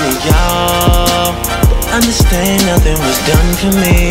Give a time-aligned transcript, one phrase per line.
[0.00, 1.34] of y'all.
[1.94, 4.10] Understand nothing was done for me.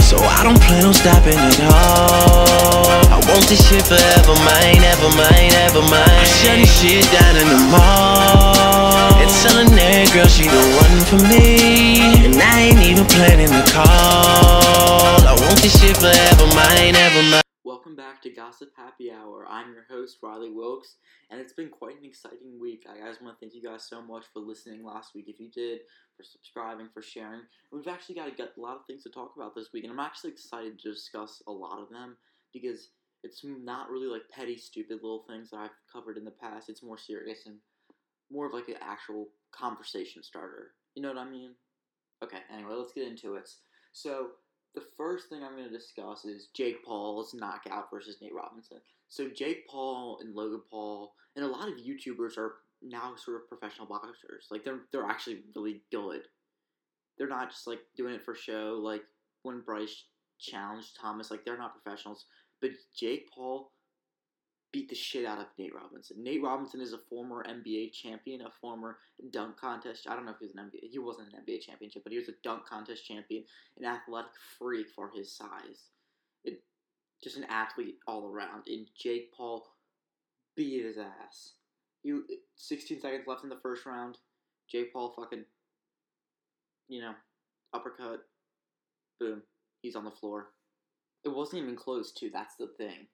[0.00, 2.86] So I don't plan on stopping at all.
[3.10, 6.06] I want this shit forever, mine, ever mine, ever mine.
[6.06, 9.18] I'm shutting shit down in the mall.
[9.18, 11.98] And telling that girl she the one for me.
[12.26, 15.26] And I ain't even planning the call.
[15.26, 17.45] I want this shit forever, mine, ever mine.
[18.46, 19.44] Gossip Happy Hour.
[19.48, 20.98] I'm your host, Riley Wilkes,
[21.30, 22.86] and it's been quite an exciting week.
[22.88, 25.24] I guys want to thank you guys so much for listening last week.
[25.26, 25.80] If you did,
[26.16, 27.40] for subscribing, for sharing.
[27.72, 29.98] We've actually got got a lot of things to talk about this week, and I'm
[29.98, 32.16] actually excited to discuss a lot of them
[32.52, 32.90] because
[33.24, 36.68] it's not really like petty, stupid little things that I've covered in the past.
[36.68, 37.56] It's more serious and
[38.30, 40.70] more of like an actual conversation starter.
[40.94, 41.50] You know what I mean?
[42.22, 43.50] Okay, anyway, let's get into it.
[43.92, 44.28] So,
[44.76, 48.76] the first thing I'm going to discuss is Jake Paul's knockout versus Nate Robinson.
[49.08, 53.48] So Jake Paul and Logan Paul and a lot of YouTubers are now sort of
[53.48, 54.46] professional boxers.
[54.50, 56.22] Like they're they're actually really good.
[57.16, 58.78] They're not just like doing it for show.
[58.82, 59.02] Like
[59.42, 60.04] when Bryce
[60.38, 62.26] challenged Thomas, like they're not professionals.
[62.60, 63.72] But Jake Paul
[64.76, 66.22] beat the shit out of Nate Robinson.
[66.22, 68.98] Nate Robinson is a former NBA champion, a former
[69.30, 70.06] dunk contest.
[70.06, 70.90] I don't know if he was an NBA.
[70.90, 73.44] He wasn't an NBA championship, but he was a dunk contest champion,
[73.78, 75.88] an athletic freak for his size.
[76.44, 76.62] It,
[77.24, 78.64] just an athlete all around.
[78.66, 79.66] And Jake Paul
[80.58, 81.54] beat his ass.
[82.02, 82.24] You
[82.56, 84.18] 16 seconds left in the first round.
[84.70, 85.44] Jake Paul fucking,
[86.90, 87.14] you know,
[87.72, 88.26] uppercut.
[89.18, 89.40] Boom.
[89.80, 90.48] He's on the floor.
[91.24, 92.28] It wasn't even close, too.
[92.30, 93.06] That's the thing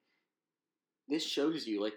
[1.07, 1.95] this shows you like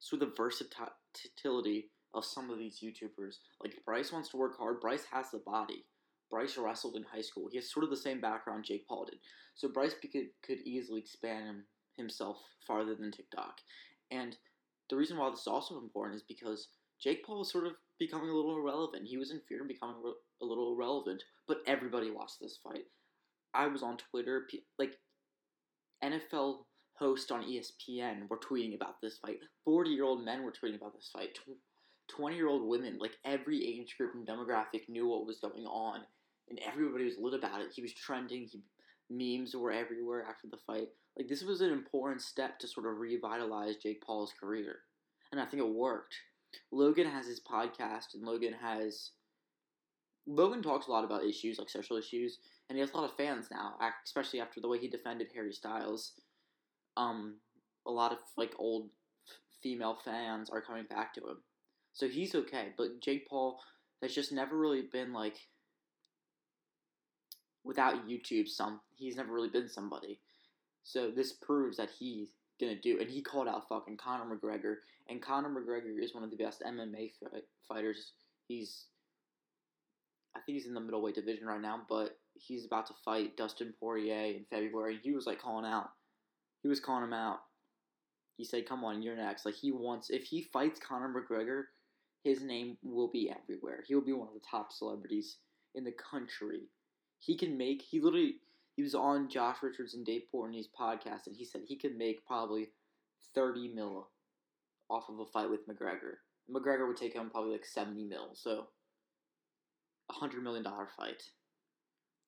[0.00, 3.36] sort of the versatility of some of these YouTubers.
[3.62, 4.80] Like Bryce wants to work hard.
[4.80, 5.84] Bryce has the body.
[6.30, 7.48] Bryce wrestled in high school.
[7.50, 9.18] He has sort of the same background Jake Paul did.
[9.54, 10.10] So Bryce could
[10.42, 11.62] could easily expand
[11.96, 13.58] himself farther than TikTok.
[14.10, 14.36] And
[14.88, 16.68] the reason why this is also important is because
[17.02, 19.06] Jake Paul was sort of becoming a little irrelevant.
[19.06, 19.96] He was in fear of becoming
[20.40, 22.84] a little irrelevant, but everybody watched this fight.
[23.54, 24.46] I was on Twitter,
[24.78, 24.92] like
[26.02, 26.64] NFL
[26.98, 29.38] hosts on ESPN were tweeting about this fight.
[29.64, 31.38] 40 year old men were tweeting about this fight.
[32.08, 36.00] 20 year old women, like every age group and demographic knew what was going on,
[36.48, 37.68] and everybody was lit about it.
[37.74, 38.62] He was trending, he,
[39.10, 40.88] memes were everywhere after the fight.
[41.16, 44.80] Like, this was an important step to sort of revitalize Jake Paul's career,
[45.32, 46.14] and I think it worked.
[46.72, 49.10] Logan has his podcast, and Logan has.
[50.26, 52.38] Logan talks a lot about issues, like social issues,
[52.68, 55.52] and he has a lot of fans now, especially after the way he defended Harry
[55.52, 56.12] Styles
[56.98, 57.36] um,
[57.86, 58.90] a lot of like old
[59.62, 61.38] female fans are coming back to him.
[61.92, 63.60] So he's okay, but Jake Paul
[64.02, 65.36] has just never really been like
[67.64, 70.20] without YouTube some he's never really been somebody.
[70.82, 72.28] So this proves that he's
[72.60, 74.76] gonna do and he called out fucking Conor McGregor
[75.08, 77.12] and Conor McGregor is one of the best MMA
[77.68, 78.12] fighters.
[78.46, 78.86] He's
[80.36, 83.74] I think he's in the middleweight division right now, but he's about to fight Dustin
[83.80, 85.00] Poirier in February.
[85.02, 85.90] He was like calling out
[86.62, 87.40] he was calling him out.
[88.36, 91.64] He said, "Come on, you're next." Like he wants, if he fights Conor McGregor,
[92.24, 93.84] his name will be everywhere.
[93.86, 95.38] He will be one of the top celebrities
[95.74, 96.68] in the country.
[97.20, 97.82] He can make.
[97.82, 98.36] He literally.
[98.76, 102.24] He was on Josh Richards and Dave Portnoy's podcast, and he said he could make
[102.26, 102.68] probably
[103.34, 104.08] thirty mil
[104.88, 106.18] off of a fight with McGregor.
[106.50, 108.68] McGregor would take him probably like seventy mil, so
[110.10, 111.22] a hundred million dollar fight,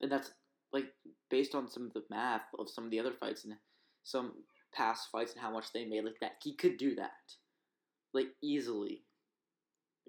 [0.00, 0.32] and that's
[0.72, 0.86] like
[1.30, 3.54] based on some of the math of some of the other fights and
[4.03, 4.33] some
[4.75, 6.37] past fights and how much they made like that.
[6.43, 7.11] He could do that,
[8.15, 9.03] like easily,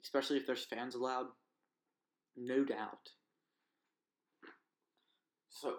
[0.04, 1.28] especially if there's fans allowed.
[2.38, 3.10] No doubt.
[5.50, 5.76] So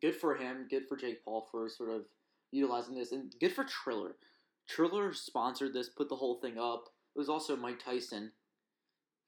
[0.00, 0.66] good for him.
[0.68, 2.02] Good for Jake Paul for sort of
[2.50, 4.16] utilizing this, and good for Triller.
[4.68, 6.84] Triller sponsored this, put the whole thing up.
[7.14, 8.32] It was also Mike Tyson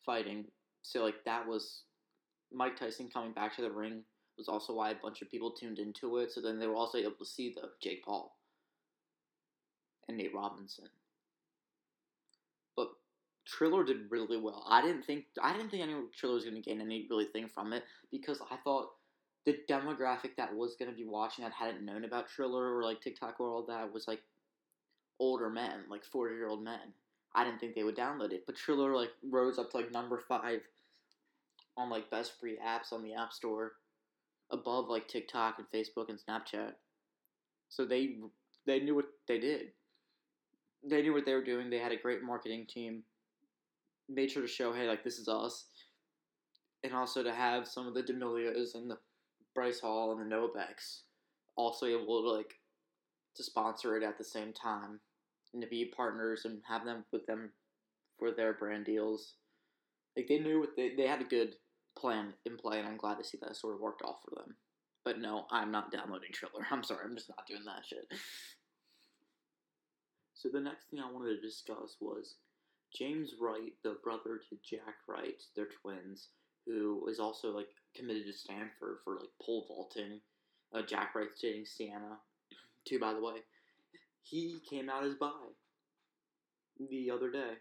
[0.04, 0.46] fighting,
[0.82, 1.82] so like that was
[2.52, 4.02] Mike Tyson coming back to the ring
[4.36, 6.32] was also why a bunch of people tuned into it.
[6.32, 8.36] So then they were also able to see the Jake Paul
[10.08, 10.88] and Nate Robinson.
[12.76, 12.88] But
[13.46, 14.64] Triller did really well.
[14.68, 17.48] I didn't think I didn't think anyone Triller was going to gain any really thing
[17.48, 18.90] from it because I thought
[19.46, 23.00] the demographic that was going to be watching that hadn't known about Triller or like
[23.00, 24.20] TikTok or all that was like
[25.20, 26.92] older men, like forty year old men.
[27.36, 30.22] I didn't think they would download it, but Triller like rose up to like number
[30.28, 30.60] five
[31.76, 33.72] on like best free apps on the App Store
[34.54, 36.72] above like TikTok and Facebook and Snapchat.
[37.68, 38.16] So they
[38.66, 39.72] they knew what they did.
[40.82, 41.70] They knew what they were doing.
[41.70, 43.02] They had a great marketing team.
[44.08, 45.64] Made sure to show, hey, like this is us,
[46.82, 48.98] and also to have some of the D'Amelios and the
[49.54, 51.02] Bryce Hall and the Becks
[51.56, 52.54] also able to like
[53.36, 55.00] to sponsor it at the same time
[55.52, 57.50] and to be partners and have them with them
[58.18, 59.34] for their brand deals.
[60.16, 61.54] Like they knew what they they had a good
[61.96, 64.56] plan in play, and I'm glad to see that sort of worked off for them.
[65.04, 66.66] But no, I'm not downloading Triller.
[66.70, 68.06] I'm sorry, I'm just not doing that shit.
[70.34, 72.34] So the next thing I wanted to discuss was
[72.94, 76.28] James Wright, the brother to Jack Wright, they're twins,
[76.66, 80.20] who is also like committed to Stanford for like pole vaulting.
[80.74, 82.18] Uh, Jack Wright's dating Sienna,
[82.84, 83.36] too, by the way.
[84.22, 85.30] He came out as bi
[86.78, 87.52] the other day.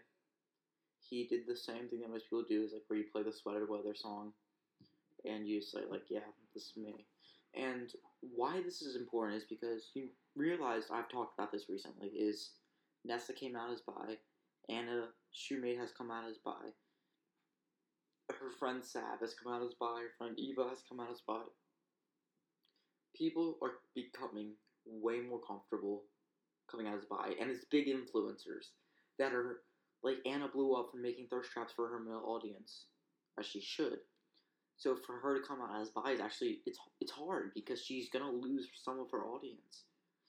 [1.08, 3.32] He did the same thing that most people do, is like where you play the
[3.32, 4.32] Sweater Weather song,
[5.24, 6.20] and you say like, "Yeah,
[6.54, 7.06] this is me."
[7.54, 12.08] And why this is important is because you realize I've talked about this recently.
[12.08, 12.50] Is
[13.04, 14.18] Nessa came out as bi,
[14.68, 16.72] Anna Shumate has come out as bi,
[18.30, 21.20] her friend Sav has come out as bi, her friend Eva has come out as
[21.20, 21.42] bi.
[23.14, 24.52] People are becoming
[24.86, 26.02] way more comfortable
[26.70, 28.70] coming out as bi, and it's big influencers
[29.18, 29.60] that are
[30.04, 32.84] like Anna blew up for making thirst traps for her male audience,
[33.38, 33.98] as she should.
[34.76, 38.10] So for her to come out as bi is actually it's it's hard because she's
[38.10, 39.84] gonna lose some of her audience,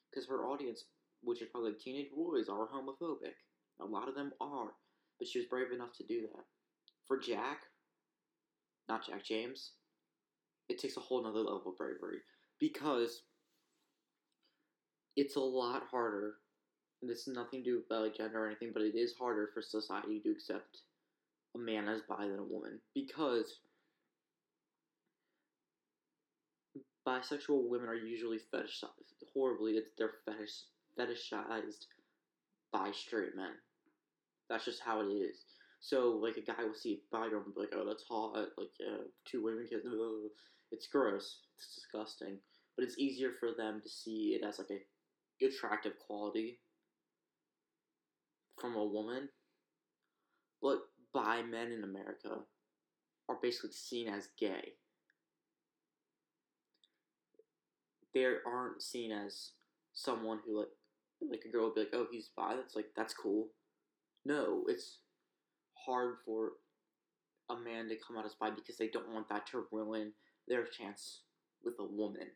[0.10, 0.86] because her audience,
[1.22, 3.36] which is probably like teenage boys, are homophobic.
[3.82, 4.72] A lot of them are,
[5.20, 6.46] but she was brave enough to do that.
[7.08, 7.64] For Jack,
[8.88, 9.72] not Jack James,
[10.70, 12.20] it takes a whole nother level of bravery
[12.60, 13.24] because
[15.16, 16.36] it's a lot harder.
[17.08, 19.62] This is nothing to do with like, gender or anything, but it is harder for
[19.62, 20.82] society to accept
[21.56, 23.60] a man as bi than a woman because
[27.08, 29.74] bisexual women are usually fetishized horribly.
[29.74, 30.64] It's they're fetish
[31.00, 31.86] fetishized
[32.74, 33.54] by straight men.
[34.50, 35.46] That's just how it is.
[35.80, 38.34] So like a guy will see a bi girl and be like, "Oh, that's hot."
[38.58, 39.82] Like uh, two women kiss.
[40.72, 41.42] It's gross.
[41.58, 42.38] It's disgusting.
[42.76, 46.60] But it's easier for them to see it as like a attractive quality
[48.60, 49.30] from a woman.
[50.62, 50.80] But
[51.14, 52.40] bi men in America
[53.30, 54.74] are basically seen as gay.
[58.14, 59.52] They aren't seen as
[59.94, 60.70] someone who like
[61.22, 62.56] like a girl would be like, oh, he's bi.
[62.56, 63.48] That's like that's cool.
[64.26, 65.00] No, it's
[65.86, 66.54] hard for
[67.50, 70.14] a man to come out as bi because they don't want that to ruin
[70.48, 71.22] their chance
[71.64, 72.28] with a woman.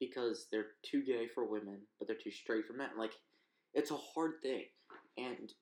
[0.00, 2.90] Because they're too gay for women, but they're too straight for men.
[2.98, 3.12] Like,
[3.74, 4.64] it's a hard thing.
[5.16, 5.52] And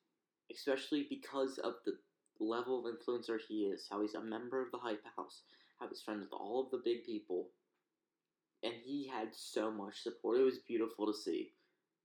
[0.51, 1.93] especially because of the
[2.39, 5.43] level of influencer he is, how he's a member of the Hype House,
[5.79, 7.49] how he's friends with all of the big people.
[8.63, 10.39] And he had so much support.
[10.39, 11.51] It was beautiful to see.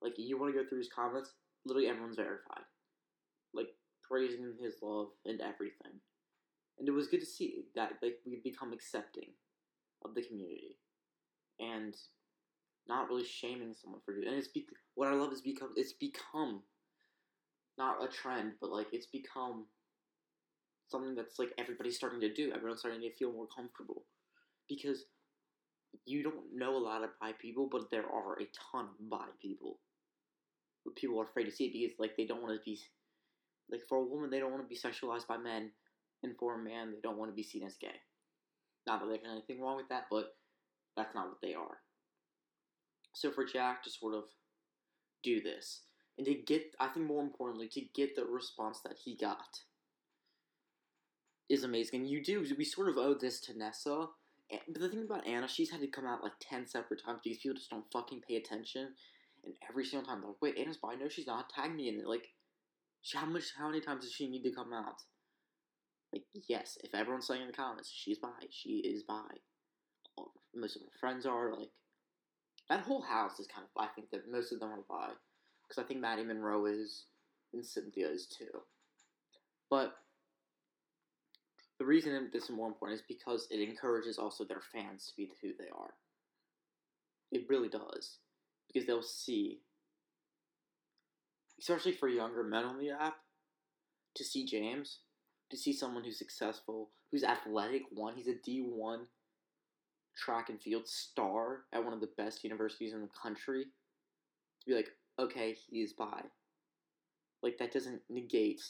[0.02, 1.32] Like, you want to go through his comments,
[1.64, 2.64] literally everyone's verified.
[3.54, 3.68] Like,
[4.08, 6.00] praising his love and everything.
[6.78, 9.30] And it was good to see that like we've become accepting
[10.04, 10.78] of the community.
[11.60, 11.94] And
[12.88, 14.28] not really shaming someone for doing.
[14.28, 16.62] And it's be- what I love is become it's become
[17.76, 19.66] not a trend, but like it's become
[20.88, 22.52] something that's like everybody's starting to do.
[22.54, 24.04] Everyone's starting to feel more comfortable
[24.68, 25.04] because
[26.04, 29.26] you don't know a lot of bi people, but there are a ton of bi
[29.40, 29.78] people.
[30.84, 32.78] But people are afraid to see it because like they don't want to be
[33.70, 35.70] like for a woman they don't want to be sexualized by men,
[36.22, 38.00] and for a man they don't want to be seen as gay.
[38.86, 40.34] Not that there's anything wrong with that, but
[40.96, 41.78] that's not what they are.
[43.12, 44.24] So for Jack to sort of
[45.22, 45.82] do this
[46.16, 49.60] and to get, I think more importantly, to get the response that he got
[51.48, 52.06] is amazing.
[52.06, 54.06] You do, we sort of owe this to Nessa.
[54.50, 57.38] But the thing about Anna, she's had to come out like 10 separate times because
[57.38, 58.94] people just don't fucking pay attention.
[59.44, 60.94] And every single time they're like, wait, Anna's bi?
[60.94, 61.50] No, she's not.
[61.50, 62.06] Tag me in it.
[62.06, 62.28] Like,
[63.14, 65.02] how much, how many times does she need to come out?
[66.12, 69.28] Like, yes, if everyone's saying in the comments, she's bi, she is bi.
[70.54, 71.70] Most of her friends are, like,
[72.68, 75.10] that whole house is kind of, I think that most of them are bi.
[75.66, 77.04] Because I think Maddie Monroe is,
[77.52, 78.62] and Cynthia is too.
[79.70, 79.94] But
[81.78, 85.30] the reason this is more important is because it encourages also their fans to be
[85.40, 85.90] who they are.
[87.30, 88.18] It really does.
[88.66, 89.60] Because they'll see,
[91.60, 93.16] especially for younger men on the app,
[94.16, 94.98] to see James,
[95.50, 99.04] to see someone who's successful, who's athletic, one, he's a D1
[100.18, 104.74] track and field star at one of the best universities in the country, to be
[104.74, 106.22] like, okay, he's bi.
[107.42, 108.60] Like, that doesn't negate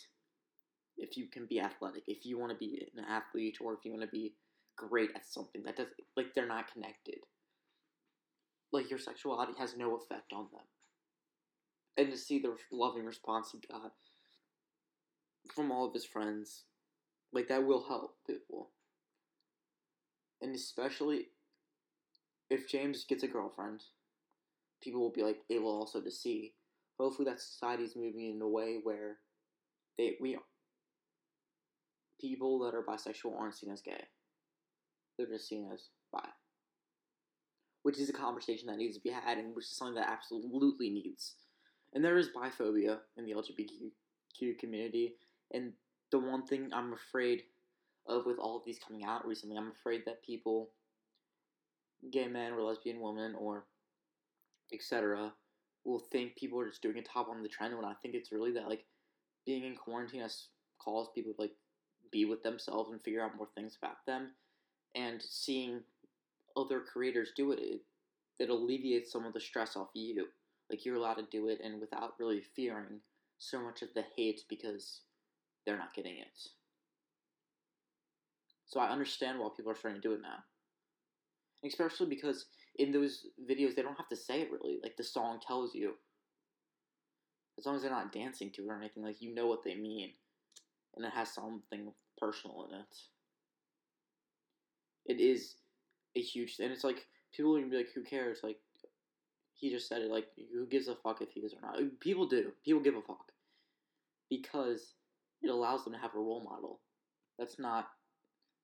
[0.98, 3.92] if you can be athletic, if you want to be an athlete, or if you
[3.92, 4.34] want to be
[4.76, 5.62] great at something.
[5.64, 7.18] That doesn't, like, they're not connected.
[8.72, 10.66] Like, your sexuality has no effect on them.
[11.96, 13.92] And to see the loving response he got
[15.54, 16.64] from all of his friends,
[17.32, 18.70] like, that will help people.
[20.42, 21.28] And especially
[22.50, 23.82] if James gets a girlfriend,
[24.82, 26.54] people will be like able also to see.
[26.98, 29.18] Hopefully, that society is moving in a way where
[29.96, 30.36] they we
[32.20, 34.04] people that are bisexual aren't seen as gay.
[35.16, 36.26] They're just seen as bi.
[37.82, 40.90] Which is a conversation that needs to be had and which is something that absolutely
[40.90, 41.34] needs.
[41.94, 45.14] And there is biphobia in the LGBTQ community.
[45.52, 45.72] And
[46.10, 47.42] the one thing I'm afraid
[48.06, 50.70] of with all of these coming out recently, I'm afraid that people,
[52.10, 53.64] gay men or lesbian women or
[54.72, 55.32] etc.,
[55.84, 58.32] will think people are just doing it top on the trend when I think it's
[58.32, 58.84] really that like
[59.46, 61.52] being in quarantine has caused people to like
[62.12, 64.32] be with themselves and figure out more things about them
[64.94, 65.80] and seeing
[66.56, 67.80] other creators do it, it
[68.38, 70.28] it alleviates some of the stress off you.
[70.70, 73.00] Like you're allowed to do it and without really fearing
[73.38, 75.00] so much of the hate because
[75.64, 76.48] they're not getting it.
[78.66, 80.44] So I understand why people are starting to do it now.
[81.64, 82.46] Especially because
[82.76, 84.78] in those videos they don't have to say it really.
[84.82, 85.94] Like the song tells you.
[87.58, 89.74] As long as they're not dancing to it or anything, like you know what they
[89.74, 90.12] mean.
[90.96, 92.96] And it has something personal in it.
[95.06, 95.54] It is
[96.16, 98.40] a huge and it's like people are gonna be like, Who cares?
[98.42, 98.58] Like
[99.54, 101.80] he just said it like who gives a fuck if he is or not?
[102.00, 102.52] People do.
[102.64, 103.32] People give a fuck.
[104.30, 104.94] Because
[105.42, 106.80] it allows them to have a role model.
[107.38, 107.88] That's not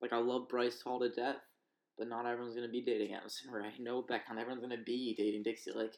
[0.01, 1.37] like I love Bryce Hall to death
[1.97, 3.79] but not everyone's gonna be dating Addison right?
[3.79, 5.71] No, Beck, not everyone's gonna be dating Dixie.
[5.71, 5.97] Like,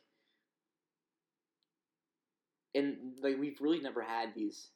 [2.75, 4.70] and like we've really never had these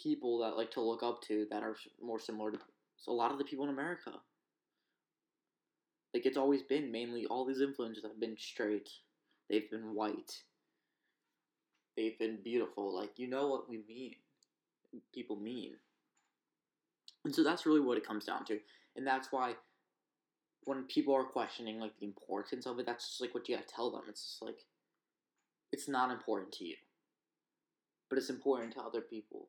[0.00, 2.58] people that like to look up to that are more similar to
[2.96, 4.12] so a lot of the people in America.
[6.12, 8.88] Like it's always been mainly all these influencers have been straight.
[9.50, 10.42] They've been white.
[11.96, 12.94] They've been beautiful.
[12.94, 14.14] Like you know what we mean.
[15.12, 15.72] People mean.
[17.24, 18.58] And so that's really what it comes down to.
[18.96, 19.54] And that's why
[20.64, 23.68] when people are questioning like the importance of it, that's just like what you gotta
[23.68, 24.02] tell them.
[24.08, 24.60] It's just like
[25.72, 26.76] it's not important to you,
[28.08, 29.48] but it's important to other people,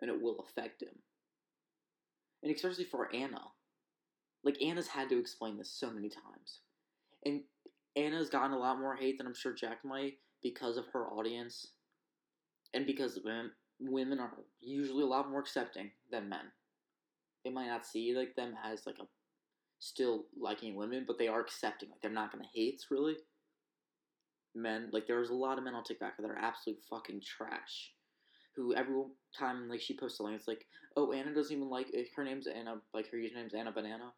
[0.00, 0.98] and it will affect them.
[2.42, 3.42] And especially for Anna,
[4.44, 6.60] like Anna's had to explain this so many times,
[7.24, 7.42] and
[7.96, 11.68] Anna's gotten a lot more hate than I'm sure Jack might because of her audience,
[12.74, 16.52] and because women women are usually a lot more accepting than men.
[17.44, 19.06] They might not see like them as like a
[19.80, 21.90] still liking women, but they are accepting.
[21.90, 23.16] Like they're not gonna hate really.
[24.54, 27.92] Men like there's a lot of men on TikTok that are absolute fucking trash.
[28.56, 28.94] Who every
[29.36, 32.46] time like she posts something, it's like, oh Anna doesn't even like eh, her name's
[32.46, 34.12] Anna, like her username's Anna Banana,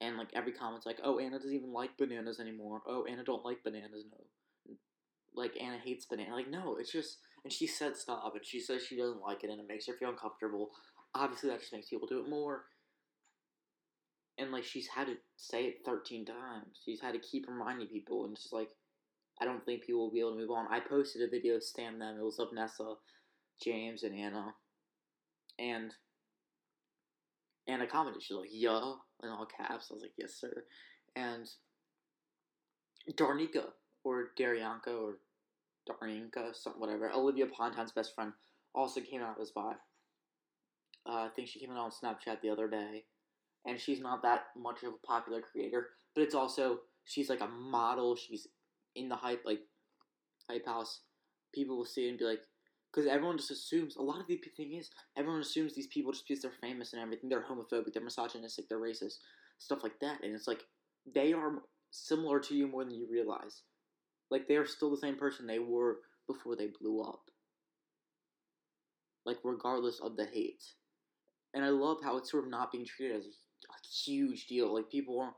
[0.00, 2.82] and like every comment's like, oh Anna doesn't even like bananas anymore.
[2.86, 4.76] Oh Anna don't like bananas no.
[5.34, 6.34] Like Anna hates banana.
[6.34, 9.50] Like no, it's just and she said stop, and she says she doesn't like it,
[9.50, 10.70] and it makes her feel uncomfortable.
[11.14, 12.64] Obviously, that just makes people do it more
[14.38, 16.78] and like she's had to say it 13 times.
[16.84, 18.70] She's had to keep reminding people, and just like,
[19.40, 20.66] I don't think people will be able to move on.
[20.70, 22.16] I posted a video, stand them.
[22.18, 22.94] It was of Nessa,
[23.62, 24.54] James, and Anna,
[25.58, 25.92] and
[27.66, 28.22] Anna commented.
[28.22, 29.88] She's like, "Yeah," in all caps.
[29.90, 30.64] I was like, "Yes, sir,"
[31.16, 31.48] and
[33.12, 33.72] Darnika
[34.04, 35.18] or Darianka or
[35.88, 37.10] Darinka, something whatever.
[37.12, 38.32] Olivia Ponton's best friend
[38.74, 39.74] also came out as bi.
[41.06, 43.04] Uh, I think she came out on Snapchat the other day
[43.68, 47.48] and she's not that much of a popular creator, but it's also she's like a
[47.48, 48.16] model.
[48.16, 48.46] She's
[48.96, 49.60] in the hype like
[50.50, 51.02] hype house.
[51.54, 52.40] People will see it and be like,
[52.90, 56.26] because everyone just assumes a lot of the thing is everyone assumes these people just
[56.26, 59.16] because they're famous and everything they're homophobic, they're misogynistic, they're racist,
[59.58, 60.62] stuff like that, and it's like
[61.14, 63.62] they are similar to you more than you realize.
[64.30, 67.20] Like they are still the same person they were before they blew up.
[69.26, 70.62] Like regardless of the hate.
[71.54, 73.30] And I love how it's sort of not being treated as a
[74.04, 74.74] huge deal.
[74.74, 75.34] Like people.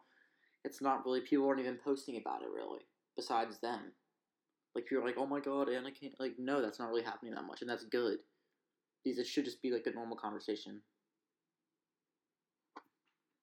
[0.64, 1.20] It's not really.
[1.20, 2.80] People aren't even posting about it really.
[3.16, 3.92] Besides them,
[4.74, 7.44] like people are like, "Oh my god, Anakin!" Like, no, that's not really happening that
[7.44, 8.18] much, and that's good.
[9.02, 10.82] Because it should just be like a normal conversation.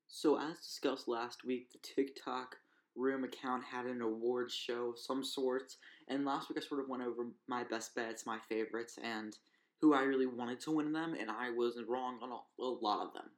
[0.07, 2.57] So, as discussed last week, the TikTok
[2.95, 6.89] Room account had an awards show of some sorts, and last week I sort of
[6.89, 9.37] went over my best bets, my favorites, and
[9.79, 13.05] who I really wanted to win them, and I was wrong on a, a lot
[13.05, 13.29] of them.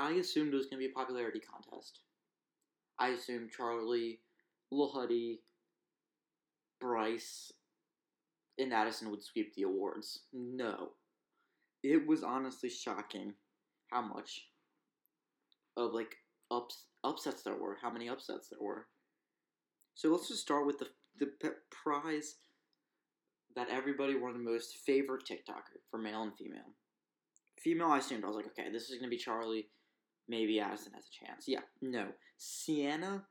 [0.00, 2.00] I assumed it was going to be a popularity contest.
[2.98, 4.20] I assumed Charlie,
[4.70, 5.40] Lil Huddy,
[6.80, 7.52] Bryce,
[8.58, 10.20] and Addison would sweep the awards.
[10.32, 10.92] No.
[11.82, 13.34] It was honestly shocking
[13.88, 14.46] how much
[15.76, 16.16] of like
[16.50, 18.86] ups upsets there were, how many upsets there were.
[19.94, 20.88] So let's just start with the
[21.18, 21.30] the
[21.70, 22.36] prize
[23.54, 26.74] that everybody wanted the most favorite TikToker for male and female.
[27.58, 29.68] Female, I assumed I was like, okay, this is gonna be Charlie
[30.30, 31.44] maybe Addison has a chance.
[31.46, 32.06] Yeah, no.
[32.38, 33.24] Sienna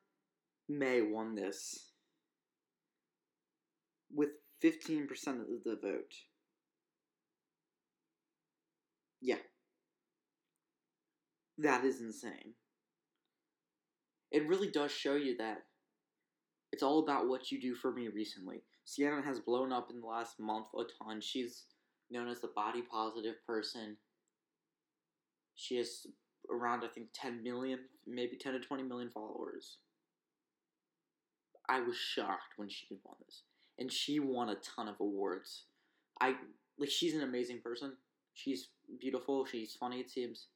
[0.67, 1.91] Mae won this
[4.13, 4.29] with
[4.63, 6.13] 15% of the vote.
[9.21, 9.35] Yeah,
[11.59, 12.53] That is insane.
[14.31, 15.63] It really does show you that
[16.71, 18.63] it's all about what you do for me recently.
[18.85, 21.19] Sienna has blown up in the last month a ton.
[21.19, 21.65] She's
[22.09, 23.97] known as the body positive person.
[25.55, 26.07] She has
[26.51, 29.77] around, I think, 10 million, maybe 10 to 20 million followers.
[31.67, 33.43] I was shocked when she won this.
[33.77, 35.65] And she won a ton of awards.
[36.19, 36.33] I,
[36.77, 37.93] like, she's an amazing person.
[38.33, 39.45] She's beautiful.
[39.45, 40.47] She's funny, it seems.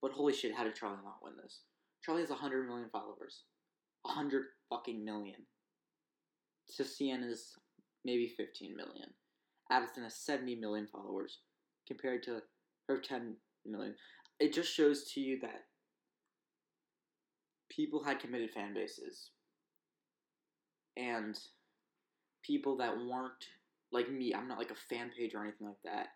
[0.00, 1.60] But holy shit, how did Charlie not win this?
[2.02, 3.44] Charlie has 100 million followers.
[4.02, 5.36] 100 fucking million.
[6.66, 7.56] So Sienna's
[8.04, 9.10] maybe 15 million.
[9.70, 11.38] Addison has 70 million followers
[11.86, 12.40] compared to
[12.88, 13.94] her 10 million.
[14.42, 15.66] It just shows to you that
[17.70, 19.30] people had committed fan bases.
[20.96, 21.38] And
[22.42, 23.46] people that weren't
[23.92, 26.08] like me, I'm not like a fan page or anything like that.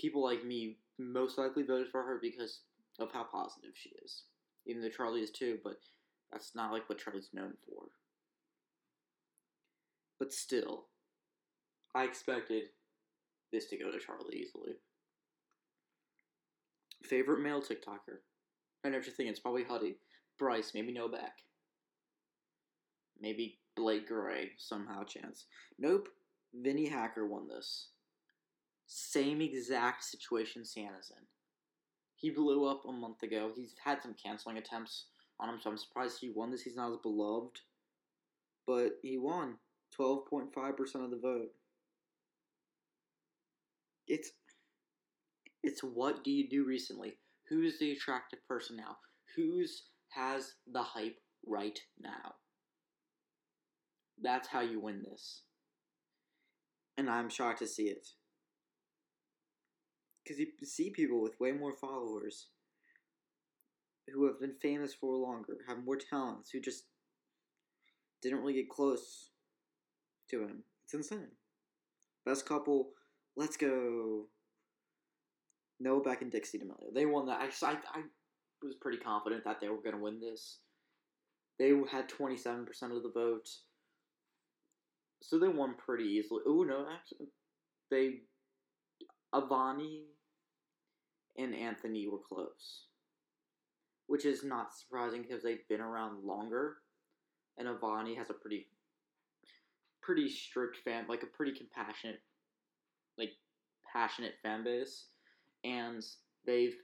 [0.00, 2.62] People like me most likely voted for her because
[2.98, 4.24] of how positive she is.
[4.66, 5.76] Even though Charlie is too, but
[6.32, 7.84] that's not like what Charlie's known for.
[10.18, 10.86] But still,
[11.94, 12.64] I expected
[13.52, 14.74] this to go to Charlie easily.
[17.02, 18.18] Favorite male TikToker?
[18.84, 19.96] I never think it's probably Huddy.
[20.38, 21.36] Bryce, maybe Noah Beck.
[23.20, 25.46] Maybe Blake Gray, somehow chance.
[25.78, 26.08] Nope,
[26.54, 27.88] Vinny Hacker won this.
[28.86, 31.24] Same exact situation Sienna's in.
[32.16, 33.52] He blew up a month ago.
[33.54, 35.06] He's had some canceling attempts
[35.38, 36.62] on him, so I'm surprised he won this.
[36.62, 37.60] He's not as beloved.
[38.66, 39.56] But he won
[39.98, 41.50] 12.5% of the vote.
[44.06, 44.30] It's
[45.62, 47.18] it's what do you do recently?
[47.48, 48.96] Who's the attractive person now?
[49.36, 52.34] Who's has the hype right now?
[54.20, 55.42] That's how you win this.
[56.96, 58.06] And I'm shocked to see it.
[60.22, 62.48] Because you see people with way more followers
[64.12, 66.84] who have been famous for longer, have more talents, who just
[68.22, 69.30] didn't really get close
[70.30, 70.64] to him.
[70.84, 71.28] It's insane.
[72.26, 72.90] Best couple,
[73.36, 74.26] let's go.
[75.80, 76.92] Beck and Dixie D'Amelio.
[76.94, 77.40] They won that.
[77.40, 78.02] I, I, I
[78.62, 80.58] was pretty confident that they were going to win this.
[81.58, 83.48] They had 27% of the vote.
[85.22, 86.42] So they won pretty easily.
[86.46, 87.28] Oh, no, actually.
[87.90, 88.20] They.
[89.34, 90.04] Avani
[91.36, 92.84] and Anthony were close.
[94.06, 96.76] Which is not surprising because they've been around longer.
[97.58, 98.68] And Avani has a pretty
[100.00, 102.22] pretty strict fan like a pretty compassionate
[103.18, 103.32] like
[103.92, 105.06] passionate fan base.
[105.64, 106.04] And
[106.46, 106.76] they've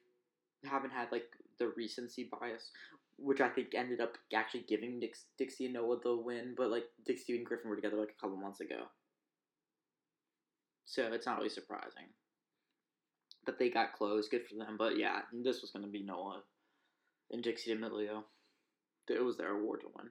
[0.65, 1.27] haven't had like
[1.59, 2.71] the recency bias,
[3.19, 6.85] which I think ended up actually giving Dix- Dixie and Noah the win, but like
[7.07, 8.85] Dixie and Griffin were together like a couple months ago.
[10.87, 12.09] So it's not really surprising.
[13.47, 14.77] But they got close, good for them.
[14.79, 16.43] But yeah, this was to be Noah
[17.31, 18.25] and Dixie D'Amelio.
[19.09, 20.09] It was their award to win.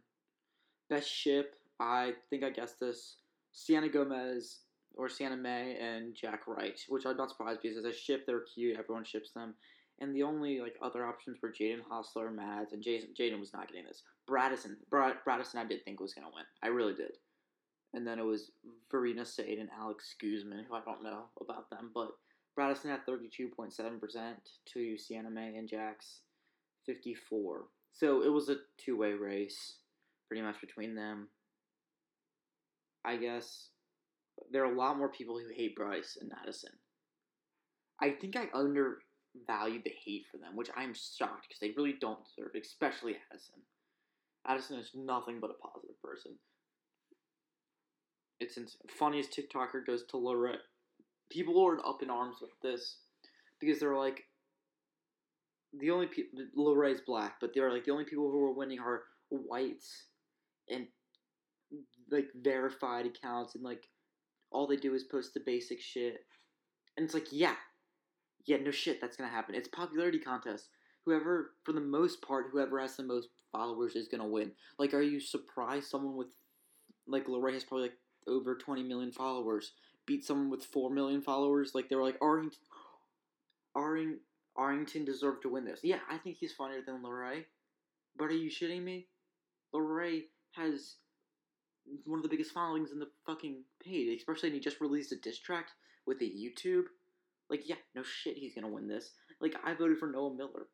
[0.89, 3.17] Best ship, I think I guessed this.
[3.51, 4.59] Sienna Gomez
[4.95, 8.45] or Sienna Mae and Jack Wright, which I'm not surprised because as a ship, they're
[8.53, 8.77] cute.
[8.77, 9.55] Everyone ships them.
[9.99, 13.09] And the only like other options were Jaden Hossler, Mads, and Jason.
[13.17, 14.03] Jaden was not getting this.
[14.29, 16.45] Bradison, Brad, Bradison, I did think was gonna win.
[16.63, 17.17] I really did.
[17.93, 18.51] And then it was
[18.89, 22.09] Verena Sade and Alex Guzman, who I don't know about them, but
[22.57, 24.37] Bradison had thirty two point seven percent
[24.73, 26.21] to Sienna Mae and Jack's
[26.85, 27.65] fifty four.
[27.93, 29.77] So it was a two way race,
[30.27, 31.29] pretty much between them.
[33.05, 33.69] I guess
[34.53, 36.71] there are a lot more people who hate Bryce and Addison.
[37.99, 42.19] I think I undervalue the hate for them, which I'm shocked because they really don't
[42.23, 43.61] deserve especially Addison.
[44.47, 46.33] Addison is nothing but a positive person.
[48.39, 48.81] It's insane.
[48.99, 50.61] Funniest TikToker goes to Lorette.
[51.31, 52.97] People are up in arms with this
[53.59, 54.23] because they're like,
[55.79, 59.03] the only people, Lorette's black, but they're like, the only people who are winning are
[59.29, 60.03] whites
[60.69, 60.87] and
[62.11, 63.83] like verified accounts and like
[64.53, 66.25] all they do is post the basic shit.
[66.95, 67.55] And it's like, yeah.
[68.45, 69.55] Yeah, no shit, that's gonna happen.
[69.55, 70.67] It's popularity contest.
[71.05, 74.51] Whoever for the most part, whoever has the most followers is gonna win.
[74.77, 76.27] Like, are you surprised someone with
[77.07, 79.71] like Larray has probably like over twenty million followers
[80.05, 81.71] beat someone with four million followers?
[81.73, 82.59] Like they were like Arlington
[83.75, 84.17] Arling,
[84.55, 85.79] Arlington deserved to win this.
[85.83, 87.45] Yeah, I think he's funnier than Larray.
[88.17, 89.07] But are you shitting me?
[89.73, 90.95] Larray has
[92.05, 95.15] one of the biggest followings in the fucking page, especially when he just released a
[95.17, 95.67] diss track
[96.05, 96.83] with a YouTube.
[97.49, 99.11] Like, yeah, no shit, he's gonna win this.
[99.41, 100.67] Like, I voted for Noah Miller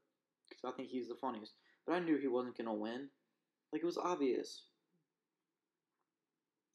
[0.48, 1.54] because I think he's the funniest,
[1.86, 3.10] but I knew he wasn't gonna win.
[3.72, 4.64] Like, it was obvious.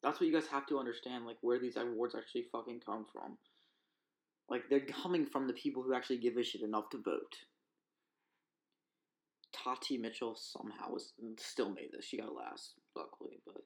[0.03, 3.37] That's what you guys have to understand, like, where these awards actually fucking come from.
[4.49, 7.35] Like, they're coming from the people who actually give a shit enough to vote.
[9.51, 12.05] Tati Mitchell somehow was still made this.
[12.05, 13.63] She got last, luckily, but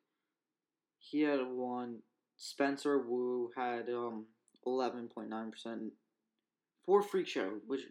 [1.09, 1.99] he had one.
[2.37, 4.25] Spencer Wu had um
[4.65, 5.91] eleven point nine percent
[6.85, 7.81] for Freak Show, which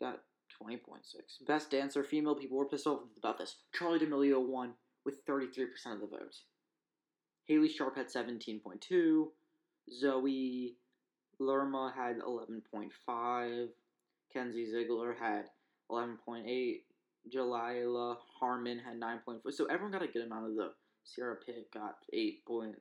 [0.00, 0.20] got
[0.58, 1.38] twenty point six.
[1.46, 2.34] Best dancer female.
[2.34, 3.56] People were pissed off about this.
[3.72, 4.72] Charlie D'Amelio won
[5.04, 6.34] with thirty three percent of the vote.
[7.46, 9.32] Haley Sharpe had seventeen point two.
[9.92, 10.76] Zoe
[11.38, 13.68] Lerma had eleven point five.
[14.32, 15.44] Kenzie Ziegler had
[15.90, 16.80] 11.8.
[17.32, 19.52] Jalaiah Harmon had 9.4.
[19.52, 20.72] So everyone got a good amount of the
[21.04, 22.74] Sierra Pitt got 8.6.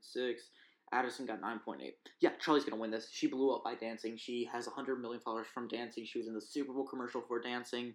[0.94, 1.78] Addison got 9.8.
[2.20, 3.08] Yeah, Charlie's going to win this.
[3.12, 4.18] She blew up by dancing.
[4.18, 6.06] She has 100 million followers from dancing.
[6.06, 7.94] She was in the Super Bowl commercial for dancing.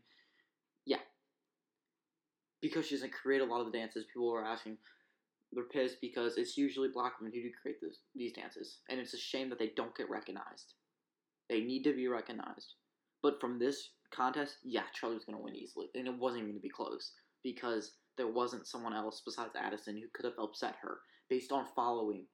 [0.86, 1.00] Yeah.
[2.62, 4.78] Because she doesn't create a lot of the dances, people are asking.
[5.52, 8.78] They're pissed because it's usually black women who do create this, these dances.
[8.88, 10.74] And it's a shame that they don't get recognized.
[11.50, 12.74] They need to be recognized.
[13.22, 15.86] But from this contest, yeah, Charlie was going to win easily.
[15.94, 17.12] And it wasn't even going to be close
[17.44, 20.98] because there wasn't someone else besides Addison who could have upset her
[21.28, 22.26] based on following.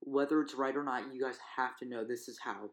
[0.00, 2.70] Whether it's right or not, you guys have to know this is how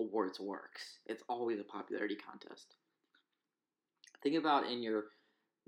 [0.00, 0.98] awards works.
[1.06, 2.74] It's always a popularity contest.
[4.22, 5.04] Think about in your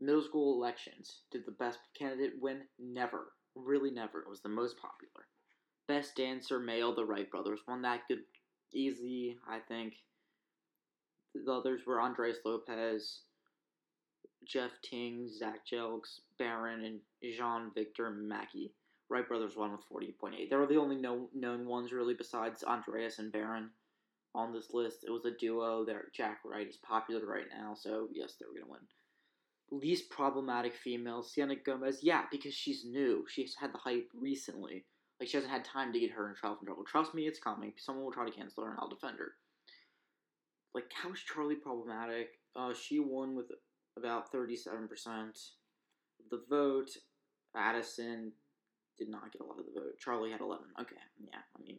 [0.01, 2.63] middle school elections, did the best candidate win?
[2.79, 3.33] Never.
[3.55, 4.21] Really never.
[4.21, 5.27] It was the most popular.
[5.87, 8.21] Best dancer male, the Wright brothers won that good
[8.73, 9.95] easy, I think.
[11.35, 13.21] The others were Andres Lopez,
[14.47, 18.73] Jeff Ting, Zach Jelks, Barron, and Jean Victor Mackey.
[19.11, 20.49] Wright brothers won with 40.8.
[20.49, 23.71] They were the only no, known ones, really, besides Andreas and Barron
[24.35, 25.05] on this list.
[25.07, 25.85] It was a duo.
[25.85, 29.81] There, Jack Wright is popular right now, so yes, they were going to win.
[29.81, 32.01] Least problematic female, Sienna Gomez.
[32.03, 33.25] Yeah, because she's new.
[33.29, 34.85] She's had the hype recently.
[35.21, 36.59] Like, she hasn't had time to get her in trouble.
[36.87, 37.73] Trust me, it's coming.
[37.77, 39.33] Someone will try to cancel her, and I'll defend her
[40.75, 42.31] like how is Charlie problematic?
[42.57, 43.47] Uh, she won with
[43.97, 45.39] about thirty seven percent
[46.21, 46.91] of the vote.
[47.57, 48.33] Addison
[48.99, 49.99] did not get a lot of the vote.
[49.99, 50.67] Charlie had eleven.
[50.81, 51.79] Okay, yeah, I mean,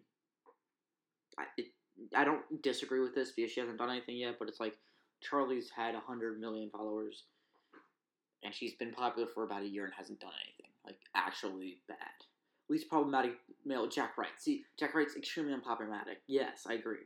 [1.37, 1.67] I it,
[2.15, 4.77] I don't disagree with this because she hasn't done anything yet, but it's like
[5.21, 7.23] Charlie's had hundred million followers,
[8.43, 11.97] and she's been popular for about a year and hasn't done anything like actually bad.
[12.69, 13.33] Least problematic
[13.65, 14.29] male Jack Wright.
[14.37, 16.17] See, Jack Wright's extremely unproblematic.
[16.27, 17.05] Yes, I agree,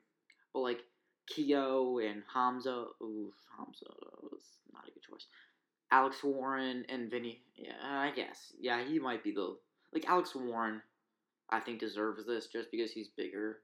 [0.54, 0.82] but like
[1.29, 2.85] Keo and Hamza.
[3.01, 3.85] Ooh, Hamza
[4.21, 4.41] was
[4.73, 5.27] not a good choice.
[5.91, 7.41] Alex Warren and Vinny.
[7.55, 8.53] Yeah, I guess.
[8.59, 9.55] Yeah, he might be the
[9.93, 10.81] like Alex Warren.
[11.49, 13.59] I think deserves this just because he's bigger,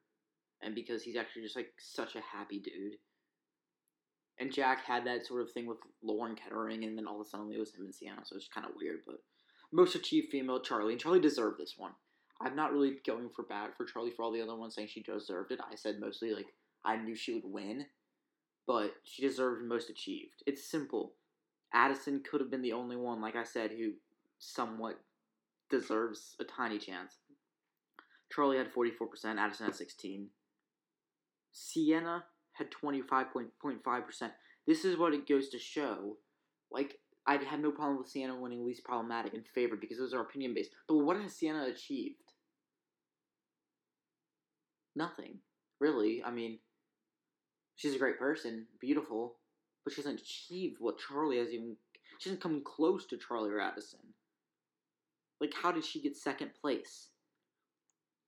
[0.61, 2.97] and because he's actually just like such a happy dude.
[4.39, 7.29] And Jack had that sort of thing with Lauren Kettering, and then all of a
[7.29, 9.01] sudden it was him and Sienna, so it's kind of weird.
[9.05, 9.17] But
[9.71, 11.91] most achieved female Charlie, and Charlie deserved this one.
[12.41, 15.03] I'm not really going for bad for Charlie for all the other ones saying she
[15.03, 15.59] deserved it.
[15.61, 16.47] I said mostly like
[16.85, 17.85] I knew she would win,
[18.67, 20.43] but she deserved most achieved.
[20.45, 21.13] It's simple.
[21.73, 23.93] Addison could have been the only one, like I said, who
[24.39, 24.99] somewhat
[25.69, 27.19] deserves a tiny chance.
[28.31, 30.27] Charlie had 44%, Addison had 16.
[31.51, 34.31] Sienna had 25.5%.
[34.67, 36.17] This is what it goes to show.
[36.71, 40.21] Like, I'd have no problem with Sienna winning least problematic and favored because those are
[40.21, 40.71] opinion based.
[40.87, 42.33] But what has Sienna achieved?
[44.95, 45.39] Nothing.
[45.79, 46.23] Really.
[46.23, 46.59] I mean,
[47.75, 49.35] she's a great person, beautiful,
[49.83, 51.75] but she hasn't achieved what Charlie has even.
[52.19, 53.99] She hasn't come close to Charlie Radisson.
[55.41, 57.09] Like, how did she get second place?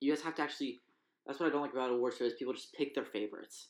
[0.02, 0.80] You guys have to actually.
[1.26, 2.34] That's what I don't like about award shows.
[2.34, 3.68] People just pick their favorites.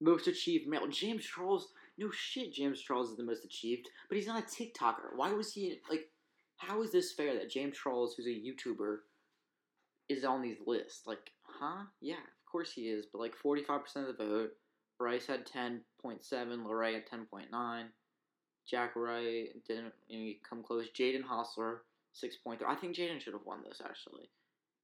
[0.00, 0.86] Most achieved male.
[0.88, 1.68] James Charles.
[1.98, 5.16] No shit, James Charles is the most achieved, but he's not a TikToker.
[5.16, 6.08] Why was he like?
[6.58, 8.98] How is this fair that James Charles, who's a YouTuber,
[10.08, 11.06] is on these lists?
[11.06, 11.84] Like, huh?
[12.00, 12.16] Yeah,
[12.50, 14.50] course he is, but like 45% of the vote.
[14.98, 15.82] Bryce had 10.7,
[16.32, 17.84] Larray had 10.9.
[18.68, 19.92] Jack Wright didn't
[20.48, 20.86] come close.
[20.98, 21.78] Jaden Hossler,
[22.24, 22.58] 6.3.
[22.66, 24.30] I think Jaden should have won this, actually.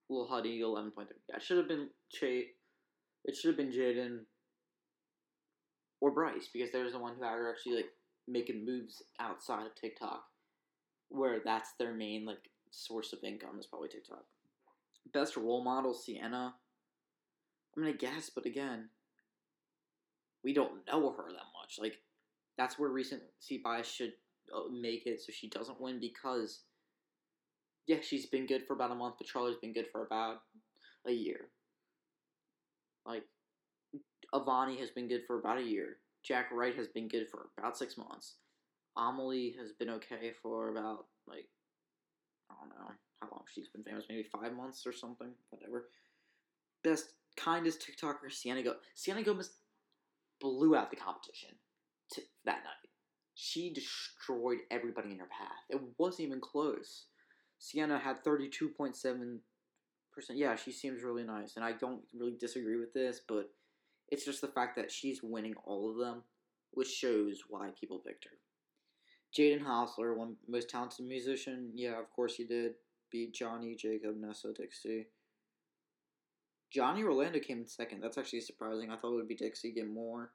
[0.09, 1.07] Lil Huddy, 11.3.
[1.29, 2.53] Yeah, it should have been Ch-
[3.25, 4.21] It should have been Jaden
[6.01, 7.91] or Bryce, because there's the one who are actually, like,
[8.29, 10.25] making moves outside of TikTok,
[11.09, 14.25] where that's their main, like, source of income is probably TikTok.
[15.13, 16.55] Best role model, Sienna.
[17.77, 18.89] I'm gonna guess, but again,
[20.45, 21.79] we don't know her that much.
[21.79, 21.99] Like,
[22.59, 24.13] that's where recent recency bias should
[24.55, 26.61] uh, make it so she doesn't win because,
[27.87, 30.43] yeah, she's been good for about a month, but Charlie's been good for about
[31.07, 31.49] a year.
[33.07, 33.25] Like,
[34.35, 35.97] Avani has been good for about a year.
[36.23, 38.37] Jack Wright has been good for about six months.
[38.97, 41.49] Amelie has been okay for about, like,
[42.51, 45.89] I don't know how long she's been famous, maybe five months or something, whatever.
[46.85, 48.79] Best kindest TikToker, Sienna Gomez.
[48.95, 49.51] Sienna Gomez
[50.41, 51.51] blew out the competition
[52.13, 52.91] t- that night.
[53.35, 55.65] she destroyed everybody in her path.
[55.71, 57.07] It wasn't even close.
[57.59, 59.41] Sienna had 32.7%.
[60.31, 63.51] Yeah, she seems really nice, and I don't really disagree with this, but
[64.11, 66.23] it's just the fact that she's winning all of them,
[66.73, 68.31] which shows why people picked her.
[69.35, 71.71] Jaden Hossler, one most talented musician.
[71.75, 72.73] Yeah, of course he did.
[73.11, 75.07] Beat Johnny, Jacob, Nessa, Dixie.
[76.73, 78.01] Johnny Orlando came in second.
[78.01, 78.91] That's actually surprising.
[78.91, 80.31] I thought it would be Dixie get more.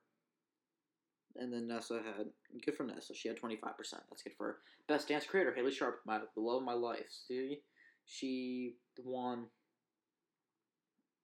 [1.36, 2.28] And then Nessa had
[2.66, 3.14] good for Nessa.
[3.14, 4.04] She had twenty five percent.
[4.10, 4.58] That's good for her.
[4.88, 7.10] Best dance creator, Haley Sharpe, my the love of my life.
[7.28, 7.60] See,
[8.06, 9.46] she won.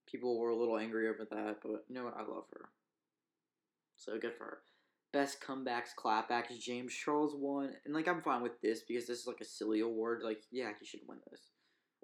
[0.06, 2.16] People were a little angry over that, but you know what?
[2.16, 2.68] I love her.
[3.96, 4.58] So good for her.
[5.12, 7.70] Best comebacks, clapbacks, James Charles won.
[7.84, 10.22] And like I'm fine with this because this is like a silly award.
[10.24, 11.40] Like, yeah, he should win this.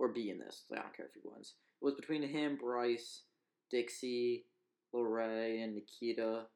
[0.01, 0.65] Or be in this.
[0.73, 1.55] I don't care if he wins.
[1.81, 3.25] It was between him, Bryce,
[3.71, 4.47] Dixie,
[4.95, 6.47] Larray, and Nikita.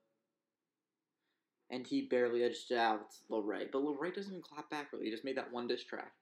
[1.71, 3.67] And he barely edged out Larray.
[3.71, 5.05] But Larray doesn't even clap back really.
[5.05, 6.13] He just made that one diss track.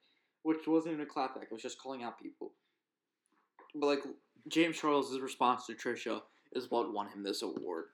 [0.41, 2.51] Which wasn't even a clapback, it was just calling out people.
[3.73, 3.99] But like
[4.49, 7.85] James Charles' response to Trisha is what won him this award.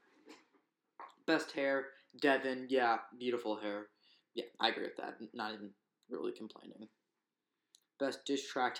[1.28, 1.86] Best hair,
[2.20, 3.90] Devin, yeah, beautiful hair.
[4.34, 5.18] Yeah, I agree with that.
[5.36, 5.70] Not even
[6.10, 6.88] really complaining.
[8.00, 8.78] Best diss track.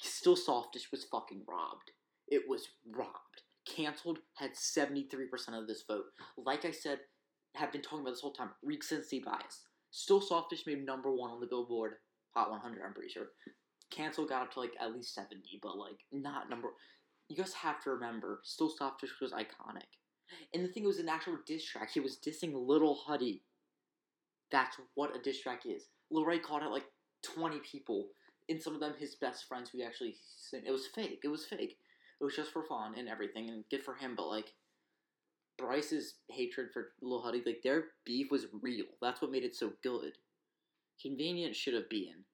[0.00, 1.92] Still Softish was fucking robbed.
[2.28, 3.42] It was robbed.
[3.66, 5.08] Cancelled had 73%
[5.58, 6.04] of this vote.
[6.36, 7.00] Like I said,
[7.54, 8.50] have been talking about this whole time.
[8.62, 9.62] Recency bias.
[9.90, 11.94] Still Softish made number one on the Billboard
[12.34, 13.28] Hot 100, I'm pretty sure.
[13.90, 16.68] Cancel got up to like at least 70, but like not number.
[17.28, 19.88] You guys have to remember, Still Softish was iconic.
[20.54, 21.90] And the thing was an actual diss track.
[21.92, 23.42] He was dissing Little Huddy.
[24.50, 25.88] That's what a diss track is.
[26.10, 26.86] Lil Ray called out like
[27.22, 28.08] 20 people,
[28.48, 30.62] and some of them his best friends who actually sing.
[30.66, 31.20] It was fake.
[31.24, 31.78] It was fake.
[32.20, 34.52] It was just for fun and everything, and good for him, but like.
[35.60, 38.84] Bryce's hatred for Lil Huddy, like their beef was real.
[39.02, 40.12] That's what made it so good.
[41.02, 42.24] Convenient should have been.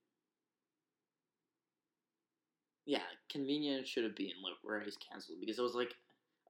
[2.85, 2.99] Yeah,
[3.33, 5.95] convenient should have been Lil Ray's canceled because it was like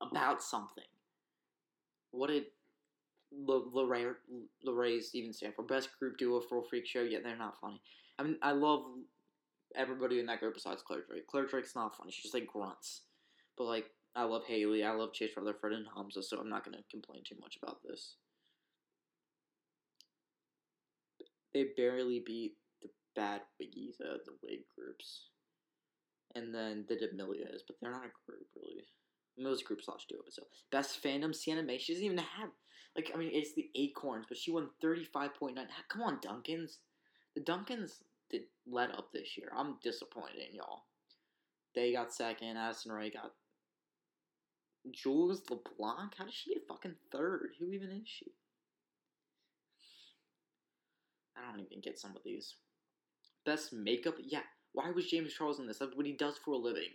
[0.03, 0.83] about something.
[2.11, 2.47] What did
[3.33, 5.63] Larray's even stand for?
[5.63, 7.03] Best group duo for a freak show?
[7.03, 7.81] Yeah, they're not funny.
[8.19, 8.83] I mean, I love
[9.77, 11.27] everybody in that group besides Claire Drake.
[11.27, 12.13] Claire Drake's not funny.
[12.13, 13.03] She just like grunts.
[13.57, 14.85] But like, I love Haley.
[14.85, 18.17] I love Chase Rutherford and Hamza, so I'm not gonna complain too much about this.
[21.53, 25.29] They barely beat the Bad Wiggies, uh, the wig groups,
[26.35, 28.85] and then the D'Amelias, but they're not a group really.
[29.39, 31.79] Most groups lost to it, so best fandom Sienna.
[31.79, 32.51] She doesn't even have
[32.97, 35.67] like I mean it's the Acorns, but she won thirty five point nine.
[35.89, 36.79] Come on, Duncans.
[37.35, 39.51] The Duncans did let up this year.
[39.57, 40.85] I'm disappointed in y'all.
[41.75, 42.57] They got second.
[42.57, 43.33] Addison Ray got.
[44.93, 46.13] Jules LeBlanc?
[46.17, 47.51] How did she get fucking third?
[47.59, 48.33] Who even is she?
[51.37, 52.55] I don't even get some of these.
[53.45, 54.17] Best makeup?
[54.23, 54.41] Yeah.
[54.73, 55.79] Why was James Charles in this?
[55.79, 56.91] That's what he does for a living.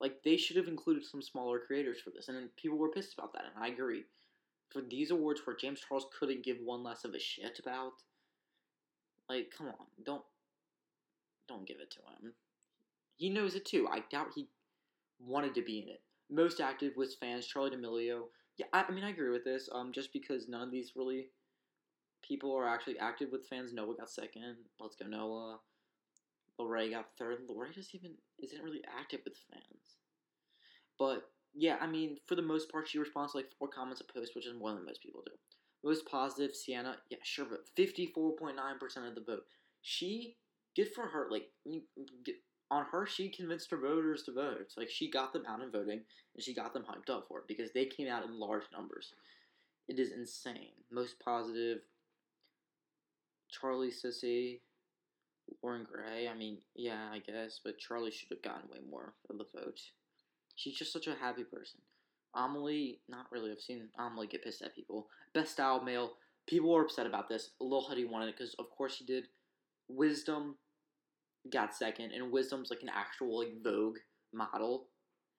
[0.00, 3.32] Like they should have included some smaller creators for this, and people were pissed about
[3.32, 4.04] that, and I agree.
[4.70, 7.94] For these awards where James Charles couldn't give one less of a shit about,
[9.28, 10.22] like, come on, don't
[11.48, 12.34] don't give it to him.
[13.16, 13.88] He knows it too.
[13.90, 14.48] I doubt he
[15.18, 16.02] wanted to be in it.
[16.30, 18.24] Most active was fans, Charlie D'Amelio.
[18.56, 19.68] Yeah, I, I mean I agree with this.
[19.72, 21.28] Um, just because none of these really
[22.22, 23.72] people are actually active with fans.
[23.72, 24.56] Noah got second.
[24.78, 25.58] Let's go Noah.
[26.60, 27.38] Larray got third.
[27.48, 29.96] Larray just even isn't really active with fans.
[30.98, 34.12] But yeah, I mean, for the most part, she responds to like four comments a
[34.12, 35.32] post, which is more than most people do.
[35.84, 39.44] Most positive, Sienna, yeah, sure, but fifty four point nine percent of the vote.
[39.80, 40.36] She,
[40.76, 41.28] good for her.
[41.30, 41.50] Like
[42.70, 44.72] on her, she convinced her voters to vote.
[44.76, 46.00] Like she got them out in voting,
[46.34, 49.12] and she got them hyped up for it because they came out in large numbers.
[49.88, 50.72] It is insane.
[50.90, 51.78] Most positive,
[53.50, 54.60] Charlie Sissy,
[55.62, 56.28] Loren Gray.
[56.28, 59.80] I mean, yeah, I guess, but Charlie should have gotten way more of the vote.
[60.56, 61.80] She's just such a happy person.
[62.34, 63.50] Amelie, not really.
[63.50, 65.08] I've seen Amelie get pissed at people.
[65.32, 66.12] Best style male.
[66.46, 67.50] People were upset about this.
[67.60, 69.28] Lil Huddy wanted it because, of course, he did.
[69.88, 70.56] Wisdom
[71.52, 73.98] got second, and Wisdom's like an actual like Vogue
[74.32, 74.88] model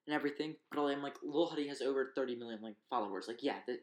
[0.07, 0.55] and everything.
[0.71, 3.25] But I'm like, Lil Huddy has over 30 million like followers.
[3.27, 3.79] Like, yeah, that,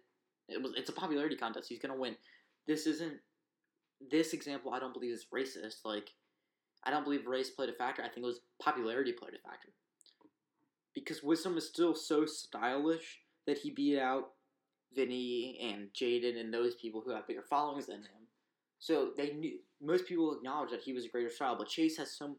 [0.48, 0.72] it was.
[0.76, 1.68] It's a popularity contest.
[1.68, 2.16] He's gonna win.
[2.66, 3.18] This isn't
[4.10, 5.84] this example I don't believe is racist.
[5.84, 6.10] Like,
[6.84, 8.02] I don't believe race played a factor.
[8.02, 9.68] I think it was popularity played a factor.
[10.94, 14.30] Because Wisdom is still so stylish that he beat out
[14.94, 18.15] Vinny and Jaden and those people who have bigger followings than him.
[18.78, 22.16] So they knew most people acknowledge that he was a greater style, but Chase has
[22.16, 22.36] so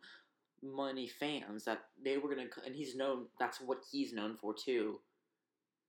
[0.63, 3.25] many fans that they were gonna, and he's known.
[3.39, 5.01] That's what he's known for too,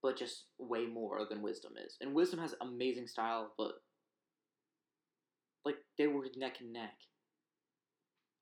[0.02, 1.96] but just way more than Wisdom is.
[2.00, 3.72] And Wisdom has amazing style, but
[5.64, 6.94] like they were neck and neck.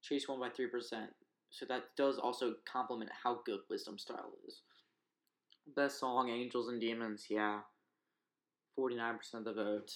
[0.02, 1.10] Chase won by three percent,
[1.50, 4.62] so that does also complement how good Wisdom Style is.
[5.74, 7.60] Best song, Angels and Demons, yeah.
[8.78, 9.90] 49% of the vote.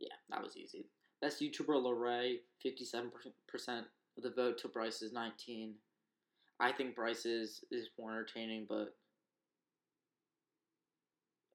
[0.00, 0.86] Yeah, that was easy.
[1.20, 3.10] Best YouTuber, Larray, 57%
[4.16, 5.74] of the vote to Bryce's 19.
[6.60, 8.94] I think Bryce's is more entertaining, but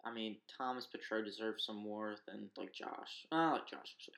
[0.06, 3.26] I mean, Thomas Petrou deserves some more than like Josh.
[3.32, 4.16] I like Josh actually.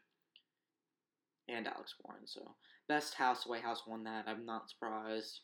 [1.50, 2.56] And Alex Warren, so
[2.88, 4.26] best house, White House won that.
[4.28, 5.42] I'm not surprised.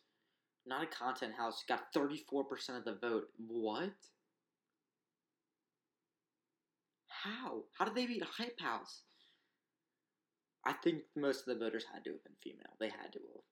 [0.65, 1.63] Not a content house.
[1.67, 3.25] Got 34% of the vote.
[3.47, 3.91] What?
[7.07, 7.63] How?
[7.77, 9.01] How did they beat Hype House?
[10.65, 12.75] I think most of the voters had to have been female.
[12.79, 13.43] They had to have.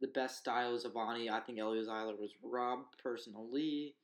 [0.00, 1.30] The best style is Avani.
[1.30, 3.94] I think Elio Zyler was robbed personally.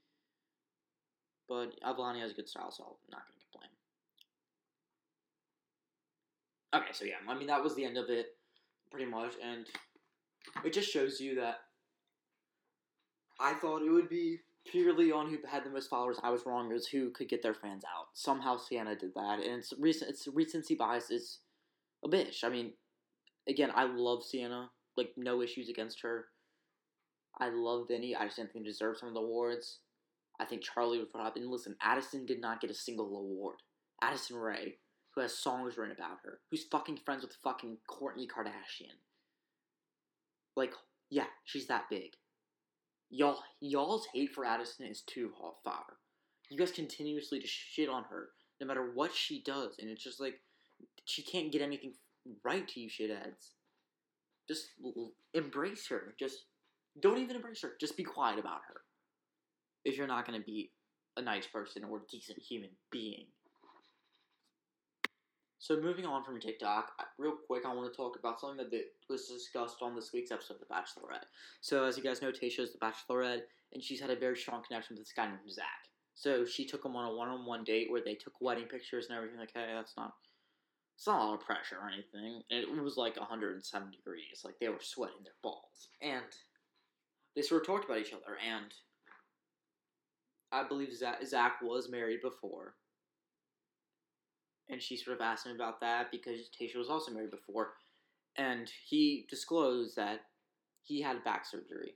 [1.49, 3.71] But Avani has a good style, so I'm not going to complain.
[6.73, 8.37] Okay, so yeah, I mean, that was the end of it,
[8.91, 9.35] pretty much.
[9.45, 9.67] And
[10.65, 11.57] it just shows you that
[13.41, 16.19] I thought it would be purely on who had the most followers.
[16.23, 16.71] I was wrong.
[16.71, 18.07] It was who could get their fans out.
[18.15, 20.11] Somehow Sienna did that, and it's recent.
[20.11, 21.39] It's recency bias is
[22.05, 22.45] a bitch.
[22.45, 22.73] I mean,
[23.49, 24.71] again, I love Sienna.
[24.97, 26.27] Like no issues against her.
[27.39, 28.15] I love Vinnie.
[28.15, 29.79] I just didn't think deserved some of the awards.
[30.39, 31.43] I think Charlie would probably.
[31.43, 33.57] And listen, Addison did not get a single award.
[34.03, 34.77] Addison Rae,
[35.15, 38.99] who has songs written about her, who's fucking friends with fucking Kourtney Kardashian.
[40.57, 40.73] Like,
[41.11, 42.13] yeah, she's that big.
[43.11, 45.97] Y'all, y'all's hate for Addison is too hot fire.
[46.49, 48.29] You guys continuously just shit on her,
[48.61, 50.41] no matter what she does, and it's just like
[51.05, 51.95] she can't get anything
[52.45, 53.55] right to you shitheads.
[54.49, 56.15] Just l- embrace her.
[56.19, 56.45] Just
[57.01, 57.73] don't even embrace her.
[57.81, 58.83] Just be quiet about her.
[59.85, 60.71] If you're not gonna be
[61.17, 63.27] a nice person or decent human being.
[65.61, 69.27] So moving on from TikTok, real quick, I want to talk about something that was
[69.27, 71.27] discussed on this week's episode of The Bachelorette.
[71.61, 73.43] So as you guys know, Tasha is the Bachelorette,
[73.75, 75.67] and she's had a very strong connection with this guy named Zach.
[76.15, 79.39] So she took him on a one-on-one date where they took wedding pictures and everything.
[79.39, 80.15] Like, hey, that's not,
[80.97, 82.41] it's not a lot of pressure or anything.
[82.51, 84.41] And it was like 107 degrees.
[84.43, 86.25] Like they were sweating their balls, and
[87.37, 88.39] they sort of talked about each other.
[88.51, 88.73] And
[90.53, 92.77] I believe Zach, Zach was married before
[94.71, 97.73] and she sort of asked him about that because Tasha was also married before,
[98.37, 100.21] and he disclosed that
[100.83, 101.95] he had back surgery,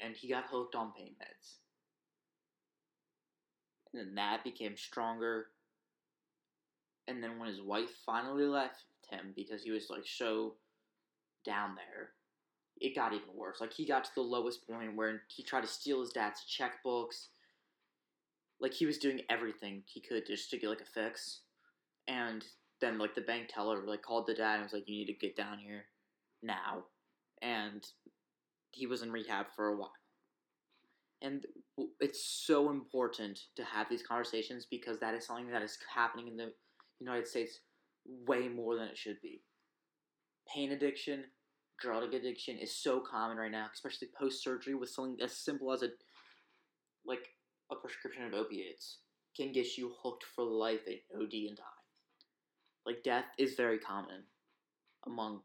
[0.00, 1.56] and he got hooked on pain meds,
[3.92, 5.46] and then that became stronger.
[7.06, 10.54] And then when his wife finally left him because he was like so
[11.44, 12.10] down there,
[12.80, 13.60] it got even worse.
[13.60, 17.26] Like he got to the lowest point where he tried to steal his dad's checkbooks
[18.60, 21.40] like he was doing everything he could just to get like a fix.
[22.06, 22.44] And
[22.80, 25.26] then like the bank teller like called the dad and was like you need to
[25.26, 25.84] get down here
[26.42, 26.84] now.
[27.42, 27.84] And
[28.70, 29.92] he was in rehab for a while.
[31.22, 31.44] And
[32.00, 36.36] it's so important to have these conversations because that is something that is happening in
[36.36, 36.52] the
[37.00, 37.60] united states
[38.26, 39.40] way more than it should be.
[40.52, 41.24] Pain addiction
[41.80, 45.82] drug addiction is so common right now especially post surgery with something as simple as
[45.82, 45.88] a
[47.04, 47.33] like
[47.76, 48.98] a prescription of opiates
[49.36, 51.64] can get you hooked for life and OD and die.
[52.86, 54.24] Like death is very common
[55.06, 55.40] among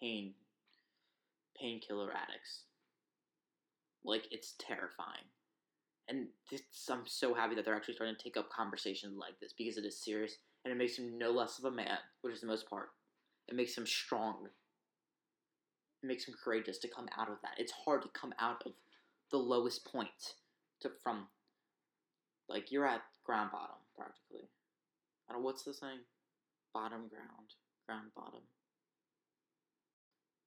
[0.00, 0.34] pain
[1.60, 2.64] painkiller addicts.
[4.04, 5.28] Like it's terrifying.
[6.08, 9.52] And this, I'm so happy that they're actually starting to take up conversations like this
[9.56, 12.40] because it is serious and it makes him no less of a man, which is
[12.40, 12.88] the most part.
[13.48, 14.48] It makes him strong.
[16.02, 17.58] It makes him courageous to come out of that.
[17.58, 18.72] It's hard to come out of
[19.30, 20.34] the lowest point
[20.82, 21.26] to from
[22.48, 24.48] like you're at ground bottom practically.
[25.28, 26.00] I don't know what's the saying?
[26.74, 27.54] Bottom ground,
[27.86, 28.40] ground bottom.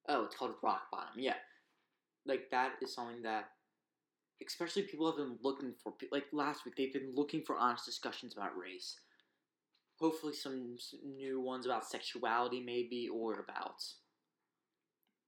[0.08, 1.18] Oh, it's called rock bottom.
[1.18, 1.36] Yeah,
[2.26, 3.48] like that is something that,
[4.46, 5.94] especially people have been looking for.
[6.12, 8.96] Like last week, they've been looking for honest discussions about race.
[9.98, 10.76] Hopefully, some
[11.16, 13.82] new ones about sexuality, maybe, or about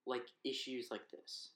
[0.06, 1.50] like issues like this.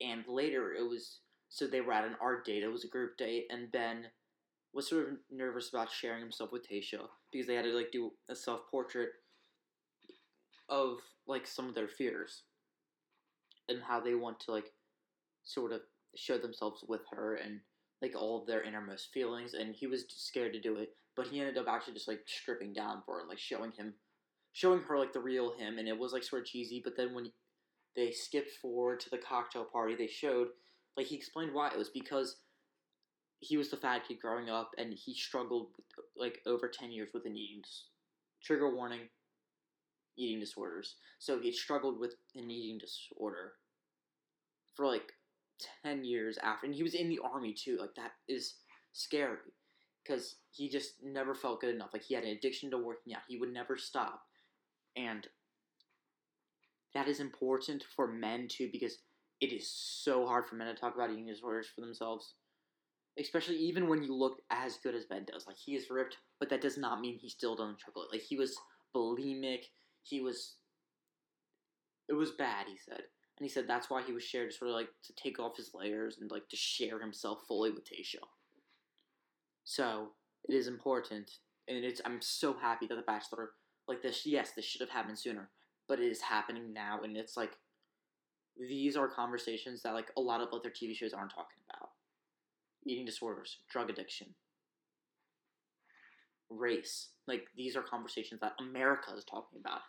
[0.00, 1.18] And later, it was
[1.50, 2.62] so they were at an art date.
[2.62, 4.06] It was a group date, and Ben
[4.72, 8.12] was sort of nervous about sharing himself with Tasha because they had to like do
[8.28, 9.10] a self portrait
[10.68, 12.44] of like some of their fears
[13.68, 14.72] and how they want to like
[15.42, 15.80] sort of
[16.14, 17.60] show themselves with her and
[18.00, 19.54] like all of their innermost feelings.
[19.54, 22.72] And he was scared to do it, but he ended up actually just like stripping
[22.72, 23.94] down for her, like showing him,
[24.52, 25.78] showing her like the real him.
[25.78, 27.32] And it was like sort of cheesy, but then when
[27.96, 30.48] they skipped forward to the cocktail party, they showed
[30.96, 32.36] like he explained why it was because
[33.40, 35.86] he was the fat kid growing up, and he struggled with,
[36.16, 37.86] like over ten years with an eating dis-
[38.42, 39.08] trigger warning,
[40.16, 40.96] eating disorders.
[41.18, 43.54] So he struggled with an eating disorder
[44.74, 45.12] for like
[45.84, 47.76] ten years after, and he was in the army too.
[47.78, 48.56] Like that is
[48.92, 49.38] scary
[50.02, 51.90] because he just never felt good enough.
[51.92, 53.22] Like he had an addiction to working out.
[53.28, 54.22] He would never stop,
[54.96, 55.26] and
[56.94, 58.98] that is important for men too because
[59.40, 62.34] it is so hard for men to talk about eating disorders for themselves.
[63.18, 65.46] Especially even when you look as good as Ben does.
[65.46, 68.06] Like he is ripped, but that does not mean he still doesn't struggle.
[68.12, 68.56] Like he was
[68.94, 69.64] bulimic.
[70.02, 70.56] He was.
[72.08, 72.66] It was bad.
[72.68, 75.12] He said, and he said that's why he was shared to sort of like to
[75.14, 78.22] take off his layers and like to share himself fully with Tasha.
[79.64, 80.10] So
[80.48, 81.30] it is important,
[81.68, 82.00] and it's.
[82.04, 83.50] I'm so happy that the Bachelor
[83.88, 84.24] like this.
[84.24, 85.50] Yes, this should have happened sooner,
[85.88, 87.56] but it is happening now, and it's like
[88.68, 91.90] these are conversations that like a lot of other TV shows aren't talking about.
[92.86, 94.28] Eating disorders, drug addiction,
[96.50, 97.08] race.
[97.26, 99.80] Like these are conversations that America is talking about.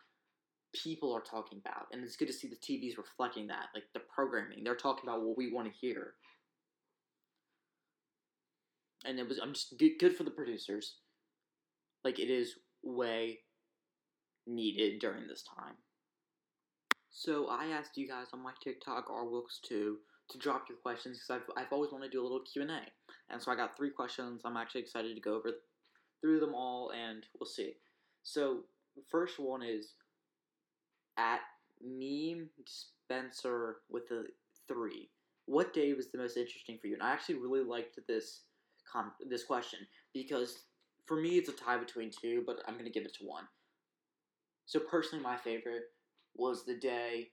[0.74, 3.68] People are talking about, and it's good to see the TVs reflecting that.
[3.76, 6.14] Like the programming, they're talking about what we want to hear.
[9.04, 10.96] And it was I'm just good, good for the producers.
[12.04, 13.40] Like it is way
[14.48, 15.76] needed during this time.
[17.12, 21.41] So I asked you guys on my TikTok or Wilkes2 to drop your questions because
[21.41, 22.82] I've, I've always wanted to do a little Q&A.
[23.30, 24.41] And so I got three questions.
[24.45, 25.51] I'm actually excited to go over
[26.22, 27.74] through them all and we'll see.
[28.24, 28.62] So
[29.09, 29.93] first one is
[31.18, 31.41] at
[31.84, 34.24] meme Spencer with a
[34.68, 35.09] three.
[35.45, 36.93] What day was the most interesting for you?
[36.93, 38.43] And I actually really liked this
[38.91, 39.80] com- this question
[40.14, 40.59] because
[41.07, 43.43] for me it's a tie between two, but I'm gonna give it to one.
[44.66, 45.84] So personally, my favorite
[46.36, 47.30] was the day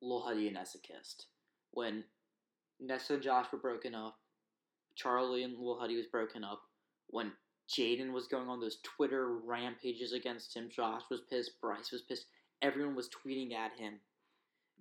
[0.00, 1.26] Lil Huddy and Nessa kissed.
[1.70, 2.04] When
[2.80, 4.18] Nessa and Josh were broken up,
[4.96, 6.62] Charlie and Lil Huddy was broken up.
[7.08, 7.32] When
[7.70, 12.26] Jaden was going on those Twitter rampages against him, Josh was pissed, Bryce was pissed,
[12.60, 14.00] everyone was tweeting at him.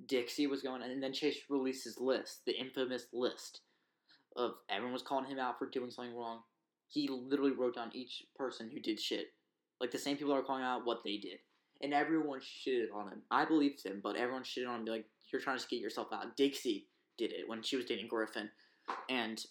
[0.07, 3.61] Dixie was going, and then Chase released his list, the infamous list
[4.35, 6.39] of everyone was calling him out for doing something wrong.
[6.87, 9.27] He literally wrote down each person who did shit.
[9.79, 11.39] Like the same people are calling out what they did
[11.81, 13.21] and everyone shitted on him.
[13.31, 14.85] I believed him, but everyone shitted on him.
[14.85, 16.35] Like, you're trying to skate yourself out.
[16.35, 18.49] Dixie did it when she was dating Griffin,
[19.09, 19.43] and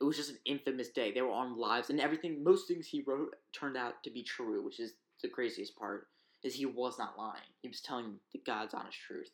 [0.00, 1.12] it was just an infamous day.
[1.12, 2.44] They were on lives, and everything.
[2.44, 6.08] Most things he wrote turned out to be true, which is the craziest part.
[6.44, 7.42] Is he was not lying.
[7.62, 9.30] He was telling the God's honest truth,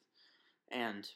[0.73, 1.07] and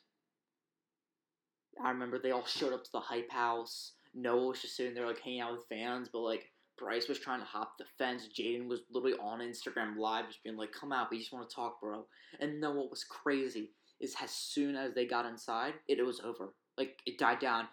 [1.82, 3.92] I remember they all showed up to the hype house.
[4.14, 7.40] Noah was just sitting there like hanging out with fans, but like Bryce was trying
[7.40, 8.28] to hop the fence.
[8.28, 11.54] Jaden was literally on Instagram Live, just being like, "Come out, we just want to
[11.54, 12.06] talk, bro."
[12.40, 13.70] And then what was crazy
[14.00, 16.54] is, as soon as they got inside, it, it was over.
[16.76, 17.68] Like it died down.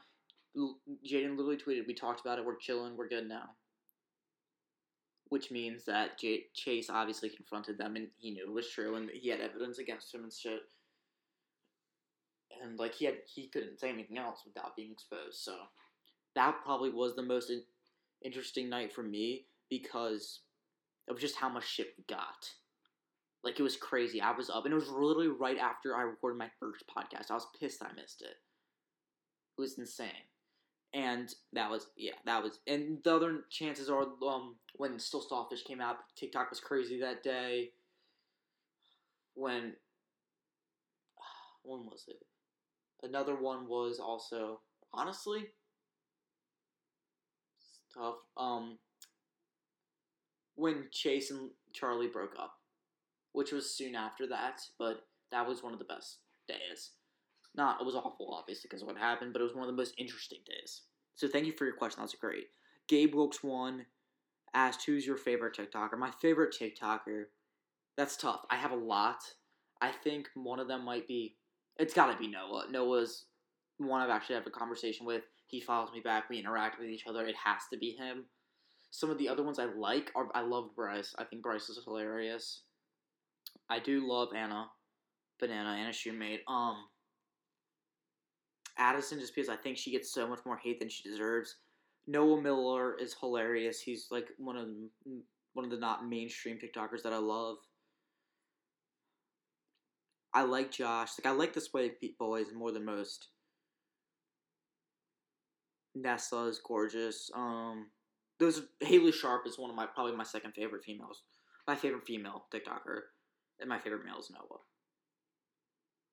[0.58, 2.45] Jaden literally tweeted, "We talked about it.
[2.45, 2.97] We're chilling.
[2.97, 3.49] We're good now."
[5.30, 9.10] Which means that J- Chase obviously confronted them, and he knew it was true, and
[9.10, 10.62] he had evidence against him and shit.
[12.62, 15.39] And like he had, he couldn't say anything else without being exposed.
[15.39, 15.56] So
[16.36, 17.51] that probably was the most
[18.26, 20.41] interesting night for me because
[21.09, 22.49] of just how much shit we got.
[23.43, 24.19] Like it was crazy.
[24.19, 27.30] I was up, and it was literally right after I recorded my first podcast.
[27.30, 28.38] I was pissed I missed it.
[29.57, 30.09] It was insane,
[30.93, 32.59] and that was yeah, that was.
[32.65, 37.21] And the other chances are um when Still Sawfish came out, TikTok was crazy that
[37.21, 37.69] day.
[39.36, 39.73] When
[41.63, 42.26] when was it?
[43.03, 44.61] Another one was also
[44.91, 45.49] honestly
[47.96, 48.16] tough.
[48.38, 48.78] Um,
[50.56, 52.54] when Chase and Charlie broke up,
[53.34, 56.91] which was soon after that, but that was one of the best days.
[57.56, 59.74] Not, it was awful, obviously, because of what happened, but it was one of the
[59.74, 60.84] most interesting days.
[61.16, 62.00] So thank you for your question.
[62.00, 62.48] That was great.
[62.88, 63.86] Gabe Wilkes one
[64.54, 67.26] asked, "Who's your favorite TikToker?" My favorite TikToker.
[67.98, 68.46] That's tough.
[68.50, 69.36] I have a lot.
[69.82, 71.38] I think one of them might be.
[71.78, 72.68] It's got to be Noah.
[72.70, 73.26] Noah's
[73.78, 75.24] one I've actually had a conversation with.
[75.48, 76.30] He follows me back.
[76.30, 77.26] We interact with each other.
[77.26, 78.26] It has to be him.
[78.91, 81.14] Some of the other ones I like are I love Bryce.
[81.18, 82.62] I think Bryce is hilarious.
[83.70, 84.68] I do love Anna,
[85.39, 86.39] Banana, Anna Shumate.
[86.48, 86.78] Um,
[88.78, 91.56] Addison just because I think she gets so much more hate than she deserves.
[92.08, 93.80] Noah Miller is hilarious.
[93.80, 95.22] He's like one of the,
[95.54, 97.58] one of the not mainstream TikTokers that I love.
[100.34, 101.12] I like Josh.
[101.18, 103.28] Like I like this way boys more than most.
[105.96, 107.32] Nessa is gorgeous.
[107.34, 107.88] Um,
[108.39, 111.24] those Haley Sharpe is one of my probably my second favorite females.
[111.68, 113.00] My favorite female TikToker,
[113.60, 114.60] and my favorite male is Noah.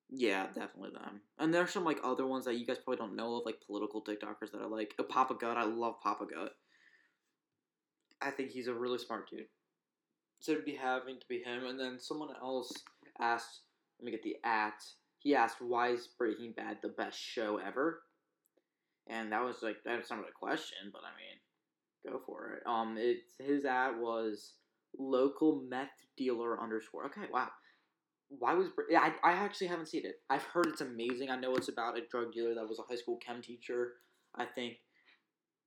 [0.09, 1.21] Yeah, definitely them.
[1.37, 4.03] And there's some like other ones that you guys probably don't know of, like political
[4.03, 4.93] TikTokers that I like.
[4.99, 6.53] Oh, Papa Gut, I love Papa Gut.
[8.21, 9.47] I think he's a really smart dude.
[10.39, 12.71] So to be having to be him, and then someone else
[13.19, 13.61] asked,
[13.99, 14.83] let me get the at.
[15.19, 18.03] He asked, "Why is Breaking Bad the best show ever?"
[19.07, 22.63] And that was like that's not really a question, but I mean, go for it.
[22.65, 24.53] Um, it's his ad was
[24.97, 27.05] local meth dealer underscore.
[27.05, 27.49] Okay, wow.
[28.29, 29.13] Why was I?
[29.23, 30.15] I actually haven't seen it.
[30.29, 31.29] I've heard it's amazing.
[31.29, 33.93] I know it's about a drug dealer that was a high school chem teacher.
[34.35, 34.77] I think,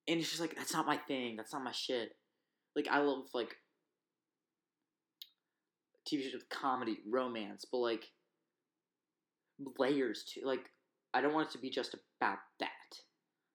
[0.08, 1.36] and it's just like that's not my thing.
[1.36, 2.16] That's not my shit.
[2.74, 3.54] Like I love like
[6.10, 8.04] TV shows with comedy, romance, but like
[9.78, 10.70] layers to like
[11.14, 12.70] I don't want it to be just about that.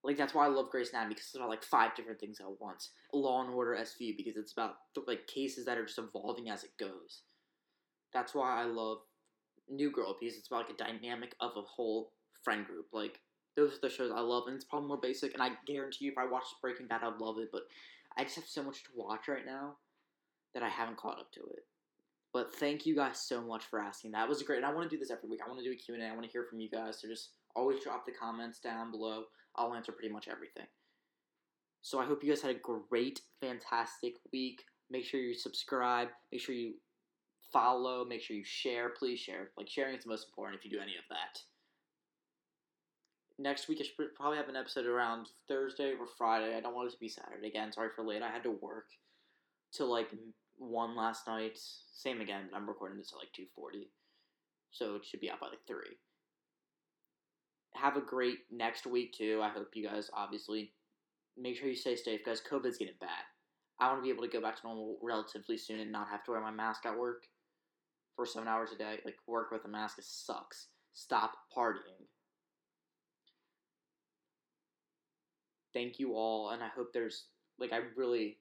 [0.04, 2.60] Like that's why I love Grey's Anatomy because it's about like five different things at
[2.60, 2.90] once.
[3.14, 4.76] Law and Order SVU because it's about
[5.08, 7.22] like cases that are just evolving as it goes.
[8.14, 9.00] That's why I love
[9.70, 12.12] New Girl because it's about like a dynamic of a whole
[12.44, 12.88] friend group.
[12.92, 13.20] Like
[13.56, 15.34] those are the shows I love, and it's probably more basic.
[15.34, 17.50] And I guarantee you, if I watched Breaking Bad, I'd love it.
[17.52, 17.64] But
[18.18, 19.76] I just have so much to watch right now
[20.54, 21.66] that I haven't caught up to it.
[22.34, 24.12] But thank you guys so much for asking.
[24.12, 24.58] That was great.
[24.58, 25.42] And I want to do this every week.
[25.44, 26.06] I want to do a Q&A.
[26.06, 27.02] I want to hear from you guys.
[27.02, 29.24] So just always drop the comments down below.
[29.56, 30.68] I'll answer pretty much everything.
[31.82, 34.64] So I hope you guys had a great, fantastic week.
[34.90, 36.10] Make sure you subscribe.
[36.32, 36.74] Make sure you
[37.52, 38.06] follow.
[38.06, 38.90] Make sure you share.
[38.90, 39.50] Please share.
[39.58, 41.40] Like sharing is the most important if you do any of that.
[43.40, 46.56] Next week I should probably have an episode around Thursday or Friday.
[46.56, 47.72] I don't want it to be Saturday again.
[47.72, 48.22] Sorry for late.
[48.22, 48.90] I had to work
[49.74, 50.10] till like
[50.58, 51.58] one last night.
[51.58, 52.50] Same again.
[52.54, 53.90] I'm recording this at like two forty,
[54.70, 55.98] so it should be out by like three.
[57.76, 59.40] Have a great next week too.
[59.42, 60.74] I hope you guys obviously
[61.38, 62.42] make sure you stay safe, guys.
[62.42, 63.10] COVID's getting bad.
[63.80, 66.24] I want to be able to go back to normal relatively soon and not have
[66.26, 67.24] to wear my mask at work
[68.16, 69.00] for seven hours a day.
[69.04, 70.68] Like work with a mask it sucks.
[70.94, 72.06] Stop partying.
[75.74, 77.26] Thank you all, and I hope there's
[77.58, 78.38] like I really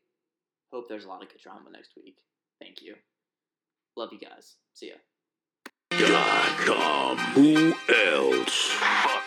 [0.72, 2.16] hope there's a lot of good drama next week.
[2.60, 2.96] Thank you.
[3.96, 4.56] Love you guys.
[4.74, 4.94] See ya.
[5.90, 7.18] Dot-com.
[7.18, 9.19] Who else?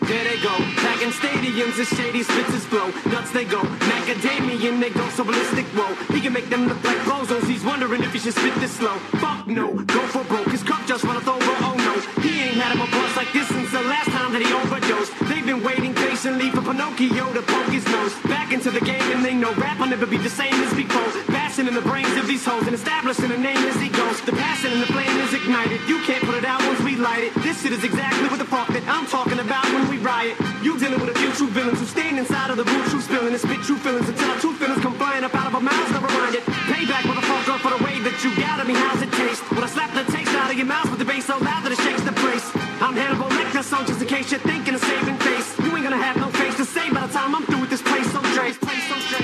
[0.00, 0.52] There they go,
[0.84, 2.92] back in stadiums, the shady spits his flow.
[3.10, 5.64] Nuts they go, macadamian, they go so ballistic.
[5.76, 7.46] Whoa, he can make them look like bozos.
[7.46, 8.96] He's wondering if he should spit this slow.
[9.22, 10.48] Fuck no, go for broke.
[10.48, 11.54] His cup just runneth over.
[11.66, 14.42] Oh no, he ain't had him a buzz like this since the last time that
[14.42, 15.12] he overdosed.
[15.28, 19.24] They've been waiting patiently for Pinocchio to poke his nose back into the game, and
[19.24, 21.08] they know rap will never be the same as before.
[21.54, 24.18] Bashing in the brains of these hoes and establishing a name as he goes.
[24.26, 25.78] The passion and the flame is ignited.
[25.86, 27.32] You can't put it out once we light it.
[27.46, 30.34] This shit is exactly what the fuck that I'm talking about when we riot.
[30.66, 33.30] You dealing with a few true villains who stand inside of the root, true spilling
[33.30, 35.94] and spit true feelings until our true feelings come flying up out of our mouths.
[35.94, 36.42] Never mind it.
[36.42, 38.74] Payback, motherfucker, for the way that you got me.
[38.74, 39.46] How's it taste?
[39.54, 41.70] When I slap the taste out of your mouth with the bass so loud that
[41.70, 42.50] it shakes the place.
[42.82, 46.02] I'm Hannibal Lecter, so just in case you're thinking of saving face, you ain't gonna
[46.02, 48.10] have no face to say by the time I'm through with this place.
[48.10, 49.23] So Dre's place, so Dre's.